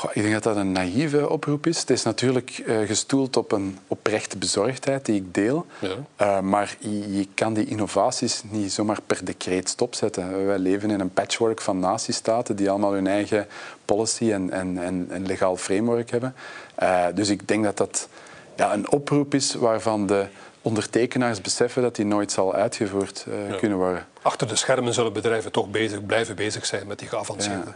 Goh, 0.00 0.10
ik 0.14 0.22
denk 0.22 0.34
dat 0.34 0.42
dat 0.42 0.56
een 0.56 0.72
naïeve 0.72 1.28
oproep 1.28 1.66
is. 1.66 1.80
Het 1.80 1.90
is 1.90 2.02
natuurlijk 2.02 2.62
uh, 2.66 2.86
gestoeld 2.86 3.36
op 3.36 3.52
een 3.52 3.78
oprechte 3.86 4.38
bezorgdheid 4.38 5.04
die 5.06 5.16
ik 5.16 5.34
deel. 5.34 5.66
Ja. 5.78 5.88
Uh, 6.20 6.40
maar 6.40 6.76
je, 6.78 7.16
je, 7.16 7.26
kan 7.34 7.54
die 7.54 7.66
innovaties 7.66 8.42
niet 8.44 8.72
zomaar 8.72 8.98
per 9.06 9.24
decreet 9.24 9.68
stopzetten. 9.68 10.46
Wij 10.46 10.58
leven 10.58 10.90
in 10.90 11.00
een 11.00 11.12
patchwork 11.12 11.60
van 11.60 11.78
natiestaten 11.78 12.56
die 12.56 12.70
allemaal 12.70 12.92
hun 12.92 13.06
eigen 13.06 13.46
policy 13.84 14.32
en, 14.32 14.50
en, 14.50 14.78
en, 14.78 15.06
en 15.10 15.26
legaal 15.26 15.56
framework 15.56 16.10
hebben. 16.10 16.34
Uh, 16.82 17.06
dus 17.14 17.28
ik 17.28 17.48
denk 17.48 17.64
dat 17.64 17.76
dat 17.76 18.08
ja, 18.56 18.72
een 18.72 18.90
oproep 18.90 19.34
is 19.34 19.54
waarvan 19.54 20.06
de 20.06 20.26
ondertekenaars 20.62 21.40
beseffen 21.40 21.82
dat 21.82 21.96
die 21.96 22.04
nooit 22.04 22.32
zal 22.32 22.54
uitgevoerd 22.54 23.26
ja. 23.48 23.56
kunnen 23.56 23.78
worden. 23.78 24.06
Achter 24.22 24.48
de 24.48 24.56
schermen 24.56 24.94
zullen 24.94 25.12
bedrijven 25.12 25.52
toch 25.52 25.70
bezig, 25.70 26.06
blijven 26.06 26.36
bezig 26.36 26.66
zijn 26.66 26.86
met 26.86 26.98
die 26.98 27.08
geavanceerde... 27.08 27.72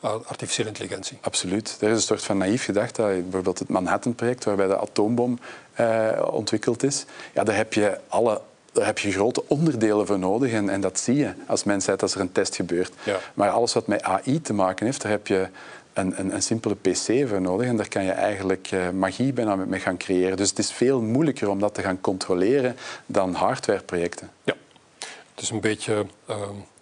Artificiële 0.00 0.68
intelligentie. 0.68 1.18
Absoluut. 1.20 1.76
Er 1.80 1.88
is 1.88 1.96
een 1.96 2.02
soort 2.02 2.22
van 2.22 2.38
naïef 2.38 2.64
gedachte. 2.64 3.02
Bijvoorbeeld 3.02 3.58
het 3.58 3.68
Manhattan-project, 3.68 4.44
waarbij 4.44 4.66
de 4.66 4.78
atoombom 4.78 5.38
eh, 5.72 6.22
ontwikkeld 6.30 6.82
is. 6.82 7.04
Ja, 7.34 7.44
daar 7.44 7.56
heb 7.56 7.72
je 7.72 7.98
alle 8.08 8.40
daar 8.72 8.86
heb 8.86 8.98
je 8.98 9.12
grote 9.12 9.42
onderdelen 9.46 10.06
voor 10.06 10.18
nodig 10.18 10.52
en, 10.52 10.68
en 10.68 10.80
dat 10.80 10.98
zie 10.98 11.16
je 11.16 11.32
als 11.46 11.64
mensheid 11.64 12.02
als 12.02 12.14
er 12.14 12.20
een 12.20 12.32
test 12.32 12.54
gebeurt. 12.54 12.92
Ja. 13.02 13.18
Maar 13.34 13.50
alles 13.50 13.72
wat 13.72 13.86
met 13.86 14.02
AI 14.02 14.40
te 14.40 14.52
maken 14.52 14.86
heeft, 14.86 15.02
daar 15.02 15.10
heb 15.10 15.26
je 15.26 15.48
een, 15.92 16.20
een, 16.20 16.34
een, 16.34 16.42
simpele 16.42 16.74
PC 16.74 17.28
voor 17.28 17.40
nodig 17.40 17.66
en 17.66 17.76
daar 17.76 17.88
kan 17.88 18.04
je 18.04 18.10
eigenlijk 18.10 18.70
uh, 18.72 18.90
magie 18.90 19.32
bijna 19.32 19.56
mee 19.56 19.80
gaan 19.80 19.96
creëren. 19.96 20.36
Dus 20.36 20.48
het 20.48 20.58
is 20.58 20.72
veel 20.72 21.00
moeilijker 21.00 21.48
om 21.48 21.60
dat 21.60 21.74
te 21.74 21.82
gaan 21.82 22.00
controleren 22.00 22.76
dan 23.06 23.34
hardwareprojecten. 23.34 24.30
Ja. 24.44 24.54
Het 25.38 25.46
is 25.46 25.52
een 25.52 25.60
beetje 25.60 26.06
uh, 26.30 26.36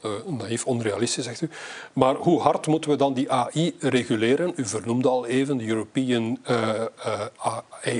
uh, 0.04 0.10
naïef, 0.26 0.64
onrealistisch, 0.64 1.24
zegt 1.24 1.40
u. 1.40 1.48
Maar 1.92 2.14
hoe 2.14 2.40
hard 2.40 2.66
moeten 2.66 2.90
we 2.90 2.96
dan 2.96 3.14
die 3.14 3.30
AI 3.30 3.74
reguleren? 3.80 4.52
U 4.56 4.66
vernoemde 4.66 5.08
al 5.08 5.26
even 5.26 5.56
de 5.56 5.66
European 5.66 6.38
uh, 6.50 6.82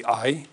AI 0.02 0.46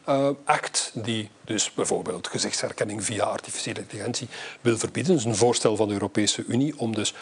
Act, 0.45 0.91
die 0.93 1.29
dus 1.45 1.73
bijvoorbeeld 1.73 2.27
gezichtsherkenning 2.27 3.03
via 3.03 3.23
artificiële 3.23 3.79
intelligentie 3.79 4.27
wil 4.61 4.77
verbieden. 4.77 5.11
Dat 5.11 5.21
is 5.21 5.27
een 5.27 5.35
voorstel 5.35 5.75
van 5.75 5.87
de 5.87 5.93
Europese 5.93 6.43
Unie 6.47 6.73
om 6.77 6.95
dus 6.95 7.13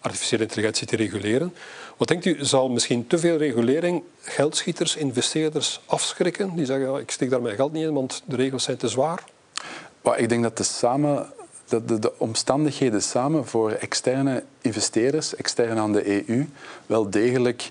artificiële 0.00 0.42
intelligentie 0.42 0.86
te 0.86 0.96
reguleren. 0.96 1.54
Wat 1.96 2.08
denkt 2.08 2.24
u, 2.24 2.36
zal 2.40 2.68
misschien 2.68 3.06
te 3.06 3.18
veel 3.18 3.36
regulering 3.36 4.02
geldschieters, 4.20 4.96
investeerders 4.96 5.80
afschrikken? 5.86 6.54
Die 6.54 6.64
zeggen, 6.64 7.00
ik 7.00 7.10
steek 7.10 7.30
daar 7.30 7.42
mijn 7.42 7.56
geld 7.56 7.72
niet 7.72 7.84
in, 7.84 7.94
want 7.94 8.22
de 8.24 8.36
regels 8.36 8.62
zijn 8.62 8.76
te 8.76 8.88
zwaar. 8.88 9.24
ik 10.16 10.28
denk 10.28 10.42
dat 10.42 10.56
de, 10.56 10.62
samen, 10.62 11.32
dat 11.70 11.88
de, 11.88 11.98
de, 11.98 12.12
omstandigheden 12.18 13.02
samen 13.02 13.46
voor 13.46 13.70
externe 13.70 14.44
investeerders, 14.60 15.36
extern 15.36 15.78
aan 15.78 15.92
de 15.92 16.28
EU, 16.28 16.46
wel 16.86 17.10
degelijk 17.10 17.70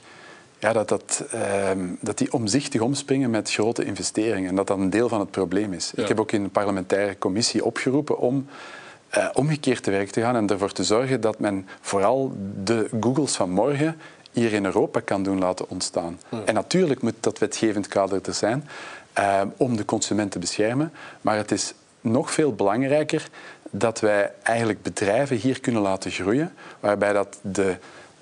ja, 0.59 0.73
dat, 0.73 0.89
dat, 0.89 1.23
ehm, 1.31 1.88
dat 1.99 2.17
die 2.17 2.33
omzichtig 2.33 2.81
omspringen 2.81 3.29
met 3.29 3.51
grote 3.51 3.85
investeringen 3.85 4.49
en 4.49 4.55
dat 4.55 4.67
dat 4.67 4.77
een 4.77 4.89
deel 4.89 5.09
van 5.09 5.19
het 5.19 5.31
probleem 5.31 5.73
is. 5.73 5.91
Ik 5.95 6.07
heb 6.07 6.19
ook 6.19 6.31
in 6.31 6.43
de 6.43 6.49
parlementaire 6.49 7.17
commissie 7.17 7.65
opgeroepen 7.65 8.17
om 8.17 8.47
uh, 9.17 9.29
omgekeerd 9.33 9.83
te 9.83 9.91
werk 9.91 10.09
te 10.09 10.21
gaan 10.21 10.35
en 10.35 10.47
ervoor 10.47 10.71
te 10.71 10.83
zorgen 10.83 11.21
dat 11.21 11.39
men 11.39 11.67
vooral 11.81 12.33
de 12.63 12.89
Googles 12.99 13.35
van 13.35 13.49
morgen 13.49 13.97
hier 14.31 14.53
in 14.53 14.65
Europa 14.65 14.99
kan 14.99 15.23
doen 15.23 15.39
laten 15.39 15.69
ontstaan. 15.69 16.19
En 16.45 16.53
natuurlijk 16.53 17.01
moet 17.01 17.13
dat 17.19 17.39
wetgevend 17.39 17.88
kader 17.88 18.19
er 18.23 18.33
zijn 18.33 18.67
uh, 19.19 19.41
om 19.57 19.77
de 19.77 19.85
consument 19.85 20.31
te 20.31 20.39
beschermen, 20.39 20.91
maar 21.21 21.38
het 21.38 21.51
is 21.51 21.73
nog 22.01 22.31
veel 22.31 22.53
belangrijker 22.53 23.29
dat 23.69 23.99
wij 23.99 24.32
eigenlijk 24.43 24.82
bedrijven 24.82 25.36
hier 25.36 25.60
kunnen 25.60 25.82
laten 25.82 26.12
groeien, 26.12 26.53
waarbij 26.79 27.13
dat 27.13 27.39
de, 27.41 27.75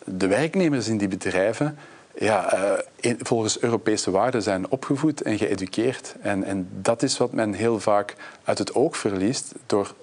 de 0.04 0.28
werknemers 0.28 0.88
in 0.88 0.98
die 0.98 1.08
bedrijven 1.08 1.78
ja, 2.20 2.54
uh, 3.02 3.14
volgens 3.20 3.62
Europese 3.62 4.12
waarden 4.12 4.42
zijn 4.42 4.70
opgevoed 4.70 5.22
en 5.22 5.38
geëduceerd. 5.38 6.16
En, 6.22 6.44
en 6.44 6.70
dat 6.72 7.04
is 7.04 7.18
wat 7.18 7.32
men 7.32 7.54
heel 7.54 7.80
vaak 7.80 8.16
uit 8.44 8.58
het 8.58 8.76
oog 8.76 8.98
verliest 8.98 9.54
door 9.66 9.94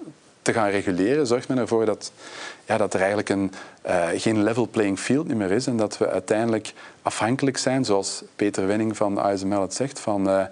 te 0.42 0.52
gaan 0.52 0.68
reguleren, 0.68 1.26
zorgt 1.26 1.48
men 1.48 1.58
ervoor 1.58 1.86
dat, 1.86 2.12
ja, 2.64 2.76
dat 2.76 2.94
er 2.94 2.98
eigenlijk 2.98 3.28
een, 3.28 3.52
uh, 3.86 4.06
geen 4.14 4.42
level 4.42 4.68
playing 4.68 4.98
field 4.98 5.34
meer 5.34 5.50
is 5.50 5.66
en 5.66 5.76
dat 5.76 5.98
we 5.98 6.08
uiteindelijk 6.08 6.72
afhankelijk 7.02 7.56
zijn, 7.56 7.84
zoals 7.84 8.22
Peter 8.36 8.66
Wenning 8.66 8.96
van 8.96 9.18
ASML 9.18 9.60
het 9.60 9.74
zegt, 9.74 10.00
van 10.00 10.28
uh, 10.28 10.44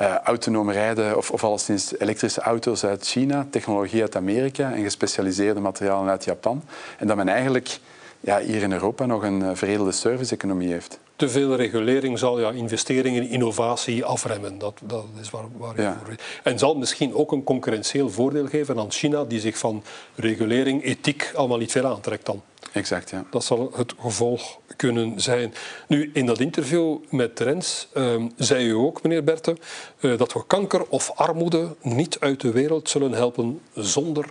uh, 0.00 0.72
rijden 0.72 1.16
of, 1.16 1.30
of 1.30 1.44
alleszins 1.44 1.98
elektrische 1.98 2.40
auto's 2.40 2.84
uit 2.84 3.06
China, 3.06 3.46
technologie 3.50 4.00
uit 4.00 4.16
Amerika 4.16 4.72
en 4.72 4.82
gespecialiseerde 4.82 5.60
materialen 5.60 6.10
uit 6.10 6.24
Japan. 6.24 6.62
En 6.98 7.06
dat 7.06 7.16
men 7.16 7.28
eigenlijk 7.28 7.78
ja, 8.22 8.40
hier 8.40 8.62
in 8.62 8.72
Europa 8.72 9.06
nog 9.06 9.22
een 9.22 9.56
veredelde 9.56 9.92
service-economie 9.92 10.72
heeft 10.72 10.98
te 11.22 11.28
veel 11.28 11.54
regulering 11.56 12.18
zal 12.18 12.40
ja, 12.40 12.50
investeringen 12.50 13.22
in 13.22 13.28
innovatie 13.28 14.04
afremmen. 14.04 14.58
Dat, 14.58 14.80
dat 14.82 15.04
is 15.20 15.30
waar, 15.30 15.44
waar 15.56 15.80
ja. 15.80 16.00
voor 16.04 16.14
En 16.42 16.58
zal 16.58 16.74
misschien 16.74 17.14
ook 17.14 17.32
een 17.32 17.44
concurrentieel 17.44 18.10
voordeel 18.10 18.46
geven 18.46 18.78
aan 18.78 18.90
China, 18.90 19.24
die 19.24 19.40
zich 19.40 19.58
van 19.58 19.82
regulering, 20.14 20.84
ethiek 20.84 21.32
allemaal 21.34 21.58
niet 21.58 21.72
veel 21.72 21.86
aantrekt 21.86 22.26
dan. 22.26 22.42
Exact, 22.72 23.10
ja. 23.10 23.24
Dat 23.30 23.44
zal 23.44 23.72
het 23.76 23.94
gevolg 23.98 24.58
kunnen 24.76 25.20
zijn. 25.20 25.54
Nu, 25.88 26.10
in 26.14 26.26
dat 26.26 26.40
interview 26.40 26.96
met 27.10 27.40
Rens 27.40 27.88
uh, 27.94 28.24
zei 28.36 28.66
u 28.66 28.72
ook, 28.72 29.02
meneer 29.02 29.24
Berthe, 29.24 29.56
uh, 30.00 30.18
dat 30.18 30.32
we 30.32 30.46
kanker 30.46 30.84
of 30.88 31.10
armoede 31.14 31.76
niet 31.82 32.20
uit 32.20 32.40
de 32.40 32.50
wereld 32.50 32.88
zullen 32.88 33.12
helpen 33.12 33.60
zonder 33.74 34.24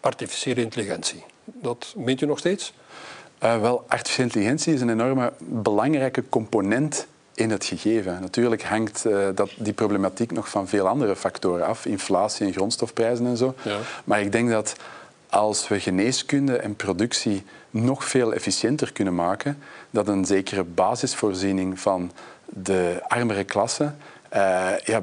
artificiële 0.00 0.60
intelligentie. 0.60 1.24
Dat 1.44 1.94
meent 1.96 2.20
u 2.20 2.26
nog 2.26 2.38
steeds? 2.38 2.72
Uh, 3.46 3.60
wel, 3.60 3.84
artificiële 3.88 4.26
intelligentie 4.26 4.74
is 4.74 4.80
een 4.80 4.90
enorme 4.90 5.32
belangrijke 5.38 6.24
component 6.28 7.06
in 7.34 7.50
het 7.50 7.64
gegeven. 7.64 8.18
Natuurlijk 8.20 8.62
hangt 8.62 9.04
uh, 9.06 9.28
dat, 9.34 9.50
die 9.58 9.72
problematiek 9.72 10.32
nog 10.32 10.48
van 10.48 10.68
veel 10.68 10.88
andere 10.88 11.16
factoren 11.16 11.66
af, 11.66 11.86
inflatie 11.86 12.46
en 12.46 12.52
grondstofprijzen 12.52 13.26
en 13.26 13.36
zo. 13.36 13.54
Ja. 13.62 13.78
Maar 14.04 14.20
ik 14.20 14.32
denk 14.32 14.50
dat 14.50 14.76
als 15.28 15.68
we 15.68 15.80
geneeskunde 15.80 16.56
en 16.56 16.76
productie 16.76 17.44
nog 17.70 18.04
veel 18.04 18.34
efficiënter 18.34 18.92
kunnen 18.92 19.14
maken, 19.14 19.58
dat 19.90 20.08
een 20.08 20.24
zekere 20.24 20.64
basisvoorziening 20.64 21.80
van 21.80 22.12
de 22.44 23.02
armere 23.08 23.44
klasse 23.44 23.92
uh, 24.34 24.70
ja, 24.84 25.02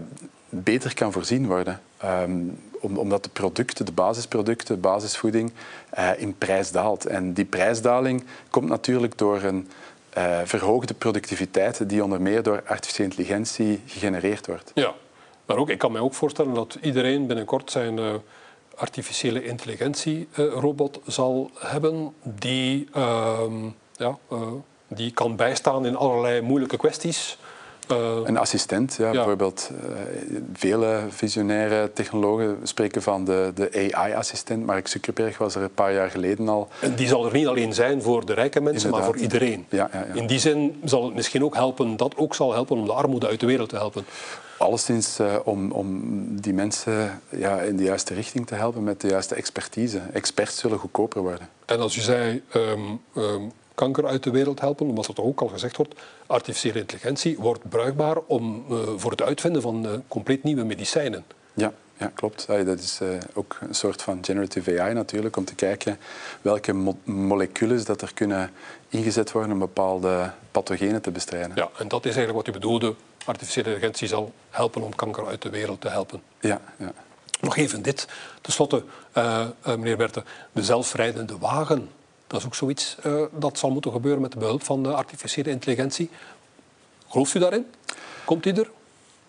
beter 0.49 0.93
kan 0.93 1.11
voorzien 1.11 1.47
worden. 1.47 1.81
Um, 2.05 2.59
omdat 2.83 3.23
de 3.23 3.29
producten, 3.29 3.85
de 3.85 3.91
basisproducten, 3.91 4.79
basisvoeding, 4.79 5.51
uh, 5.97 6.09
in 6.17 6.37
prijs 6.37 6.71
daalt. 6.71 7.05
En 7.05 7.33
die 7.33 7.45
prijsdaling 7.45 8.23
komt 8.49 8.69
natuurlijk 8.69 9.17
door 9.17 9.41
een 9.41 9.67
uh, 10.17 10.39
verhoogde 10.43 10.93
productiviteit 10.93 11.89
die 11.89 12.03
onder 12.03 12.21
meer 12.21 12.43
door 12.43 12.63
artificiële 12.65 13.09
intelligentie 13.09 13.81
gegenereerd 13.85 14.47
wordt. 14.47 14.71
Ja, 14.73 14.93
maar 15.45 15.57
ook, 15.57 15.69
ik 15.69 15.77
kan 15.77 15.91
me 15.91 15.99
ook 15.99 16.13
voorstellen 16.13 16.53
dat 16.53 16.77
iedereen 16.81 17.27
binnenkort 17.27 17.71
zijn 17.71 17.97
uh, 17.97 18.13
artificiële 18.75 19.45
intelligentie-robot 19.45 20.99
zal 21.05 21.51
hebben 21.57 22.13
die, 22.23 22.87
ehm, 22.93 23.69
ja, 23.95 24.17
die 24.87 25.11
kan 25.11 25.35
bijstaan 25.35 25.85
in 25.85 25.95
allerlei 25.95 26.41
moeilijke 26.41 26.77
kwesties. 26.77 27.37
Uh, 27.93 28.19
een 28.23 28.37
assistent, 28.37 28.95
ja, 28.99 29.11
bijvoorbeeld. 29.11 29.69
Uh, 29.71 30.37
vele 30.53 30.99
visionaire 31.09 31.91
technologen 31.93 32.57
spreken 32.63 33.01
van 33.01 33.25
de, 33.25 33.51
de 33.55 33.89
AI-assistent. 33.91 34.65
Mark 34.65 34.87
Zuckerberg 34.87 35.37
was 35.37 35.55
er 35.55 35.61
een 35.61 35.73
paar 35.73 35.93
jaar 35.93 36.09
geleden 36.09 36.49
al. 36.49 36.67
En 36.79 36.95
die 36.95 37.07
zal 37.07 37.25
er 37.25 37.33
niet 37.33 37.47
alleen 37.47 37.73
zijn 37.73 38.01
voor 38.01 38.25
de 38.25 38.33
rijke 38.33 38.61
mensen, 38.61 38.89
maar 38.89 39.03
voor 39.03 39.17
iedereen. 39.17 39.65
In 40.13 40.27
die 40.27 40.39
zin 40.39 40.81
zal 40.83 41.05
het 41.05 41.15
misschien 41.15 41.43
ook 41.43 41.55
helpen, 41.55 41.97
dat 41.97 42.17
ook 42.17 42.35
zal 42.35 42.53
helpen 42.53 42.77
om 42.77 42.85
de 42.85 42.93
armoede 42.93 43.27
uit 43.27 43.39
de 43.39 43.45
wereld 43.45 43.69
te 43.69 43.75
helpen. 43.75 44.05
Alleszins 44.57 45.19
uh, 45.19 45.35
om, 45.43 45.71
om 45.71 46.01
die 46.41 46.53
mensen 46.53 47.21
ja, 47.29 47.59
in 47.59 47.77
de 47.77 47.83
juiste 47.83 48.13
richting 48.13 48.47
te 48.47 48.55
helpen 48.55 48.83
met 48.83 49.01
de 49.01 49.07
juiste 49.07 49.35
expertise. 49.35 50.01
Experts 50.13 50.57
zullen 50.57 50.79
goedkoper 50.79 51.21
worden. 51.21 51.49
En 51.65 51.79
als 51.79 51.95
u 51.95 52.01
zei, 52.01 52.41
um, 52.55 52.99
um, 53.17 53.51
kanker 53.75 54.07
uit 54.07 54.23
de 54.23 54.31
wereld 54.31 54.59
helpen, 54.59 54.87
omdat 54.87 55.07
het 55.07 55.19
ook 55.19 55.41
al 55.41 55.47
gezegd 55.47 55.77
wordt, 55.77 55.93
artificiële 56.27 56.79
intelligentie 56.79 57.37
wordt 57.37 57.69
bruikbaar 57.69 58.17
om, 58.17 58.65
uh, 58.69 58.77
voor 58.95 59.11
het 59.11 59.21
uitvinden 59.21 59.61
van 59.61 59.85
uh, 59.85 59.91
compleet 60.07 60.43
nieuwe 60.43 60.63
medicijnen. 60.63 61.25
Ja, 61.53 61.73
ja 61.97 62.11
klopt. 62.15 62.47
dat 62.47 62.79
is 62.79 62.99
uh, 63.01 63.09
ook 63.33 63.57
een 63.61 63.75
soort 63.75 64.01
van 64.01 64.17
generative 64.21 64.81
AI 64.81 64.93
natuurlijk, 64.93 65.37
om 65.37 65.45
te 65.45 65.55
kijken 65.55 65.97
welke 66.41 66.73
mo 66.73 66.97
moleculen 67.03 67.85
dat 67.85 68.01
er 68.01 68.13
kunnen 68.13 68.51
ingezet 68.89 69.31
worden 69.31 69.51
om 69.51 69.59
bepaalde 69.59 70.31
pathogenen 70.51 71.01
te 71.01 71.11
bestrijden. 71.11 71.51
Ja, 71.55 71.69
en 71.77 71.87
dat 71.87 72.05
is 72.05 72.15
eigenlijk 72.15 72.45
wat 72.45 72.55
u 72.55 72.59
bedoelde. 72.59 72.95
Artificiële 73.25 73.67
intelligentie 73.67 74.07
zal 74.07 74.31
helpen 74.49 74.81
om 74.81 74.95
kanker 74.95 75.27
uit 75.27 75.41
de 75.41 75.49
wereld 75.49 75.81
te 75.81 75.89
helpen. 75.89 76.21
Ja, 76.39 76.61
ja. 76.77 76.93
Nog 77.41 77.57
even 77.57 77.81
dit. 77.81 78.07
Ten 78.41 78.53
slotte, 78.53 78.83
meneer 79.63 79.97
Berthe, 79.97 80.23
de 80.51 80.63
zelfrijdende 80.63 81.37
wagen 81.37 81.89
dat 82.33 82.41
is 82.41 82.47
ook 82.47 82.55
zoiets 82.55 82.97
uh, 83.05 83.21
dat 83.31 83.57
zal 83.57 83.71
moeten 83.71 83.91
gebeuren 83.91 84.21
met 84.21 84.31
de 84.31 84.37
behulp 84.37 84.63
van 84.63 84.83
de 84.83 84.93
artificiële 84.93 85.49
intelligentie. 85.49 86.09
Gelooft 87.07 87.33
u 87.33 87.39
daarin? 87.39 87.65
Komt 88.25 88.43
die 88.43 88.53
er? 88.53 88.69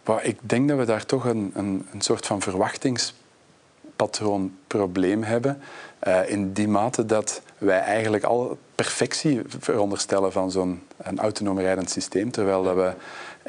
Maar 0.05 0.25
ik 0.25 0.39
denk 0.41 0.69
dat 0.69 0.79
we 0.79 0.85
daar 0.85 1.07
toch 1.07 1.25
een, 1.25 1.53
een, 1.55 1.87
een 1.93 2.01
soort 2.01 2.27
van 2.27 2.41
verwachtingspatroonprobleem 2.41 5.23
hebben. 5.23 5.61
Uh, 6.07 6.31
in 6.31 6.53
die 6.53 6.69
mate 6.69 7.07
dat 7.07 7.43
wij 7.59 7.81
eigenlijk 7.81 8.25
al 8.25 8.59
perfectie 8.75 9.43
veronderstellen 9.59 10.33
van 10.33 10.51
zo'n 10.51 10.83
autonoom 11.17 11.59
rijdend 11.59 11.91
systeem. 11.91 12.31
Terwijl 12.31 12.63
dat 12.63 12.75
we 12.75 12.93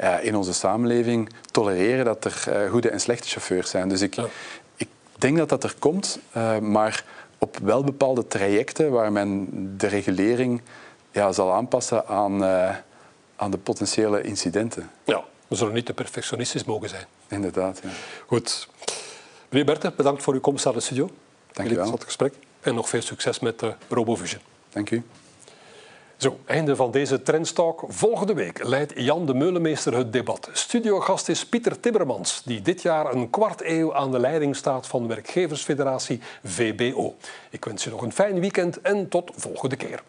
uh, 0.02 0.24
in 0.24 0.36
onze 0.36 0.54
samenleving 0.54 1.30
tolereren 1.50 2.04
dat 2.04 2.24
er 2.24 2.68
goede 2.70 2.90
en 2.90 3.00
slechte 3.00 3.28
chauffeurs 3.28 3.70
zijn. 3.70 3.88
Dus 3.88 4.00
ik, 4.00 4.14
ja. 4.14 4.26
ik 4.76 4.88
denk 5.18 5.36
dat 5.36 5.48
dat 5.48 5.64
er 5.64 5.74
komt, 5.78 6.18
maar 6.60 7.04
op 7.38 7.58
wel 7.62 7.84
bepaalde 7.84 8.26
trajecten 8.26 8.90
waar 8.90 9.12
men 9.12 9.48
de 9.76 9.86
regulering 9.86 10.62
ja, 11.10 11.32
zal 11.32 11.52
aanpassen 11.52 12.06
aan, 12.06 12.42
uh, 12.42 12.76
aan 13.36 13.50
de 13.50 13.58
potentiële 13.58 14.22
incidenten. 14.22 14.90
Ja, 15.04 15.24
we 15.48 15.56
zullen 15.56 15.74
niet 15.74 15.86
te 15.86 15.94
perfectionistisch 15.94 16.64
mogen 16.64 16.88
zijn. 16.88 17.04
Inderdaad, 17.28 17.80
ja. 17.82 17.88
Goed. 18.26 18.68
Meneer 19.48 19.66
Berthe, 19.66 19.92
bedankt 19.96 20.22
voor 20.22 20.34
uw 20.34 20.40
komst 20.40 20.64
naar 20.64 20.74
de 20.74 20.80
studio. 20.80 21.10
Dank 21.52 21.70
u 21.70 21.74
wel. 21.74 21.92
het 21.92 22.04
gesprek. 22.04 22.34
En 22.60 22.74
nog 22.74 22.88
veel 22.88 23.02
succes 23.02 23.38
met 23.38 23.62
uh, 23.62 23.70
RoboVision. 23.88 24.40
Dank 24.70 24.90
u. 24.90 25.02
Zo, 26.16 26.38
einde 26.44 26.76
van 26.76 26.90
deze 26.90 27.22
Trendstalk. 27.22 27.84
Volgende 27.88 28.34
week 28.34 28.64
leidt 28.64 28.92
Jan 28.96 29.26
de 29.26 29.34
Meulemeester 29.34 29.96
het 29.96 30.12
debat. 30.12 30.50
Studiogast 30.52 31.28
is 31.28 31.46
Pieter 31.46 31.80
Timmermans, 31.80 32.42
die 32.44 32.62
dit 32.62 32.82
jaar 32.82 33.14
een 33.14 33.30
kwart 33.30 33.62
eeuw 33.64 33.94
aan 33.94 34.10
de 34.10 34.18
leiding 34.18 34.56
staat 34.56 34.86
van 34.86 35.08
werkgeversfederatie 35.08 36.20
VBO. 36.44 37.14
Ik 37.50 37.64
wens 37.64 37.84
je 37.84 37.90
nog 37.90 38.02
een 38.02 38.12
fijn 38.12 38.40
weekend 38.40 38.80
en 38.80 39.08
tot 39.08 39.30
volgende 39.34 39.76
keer. 39.76 40.02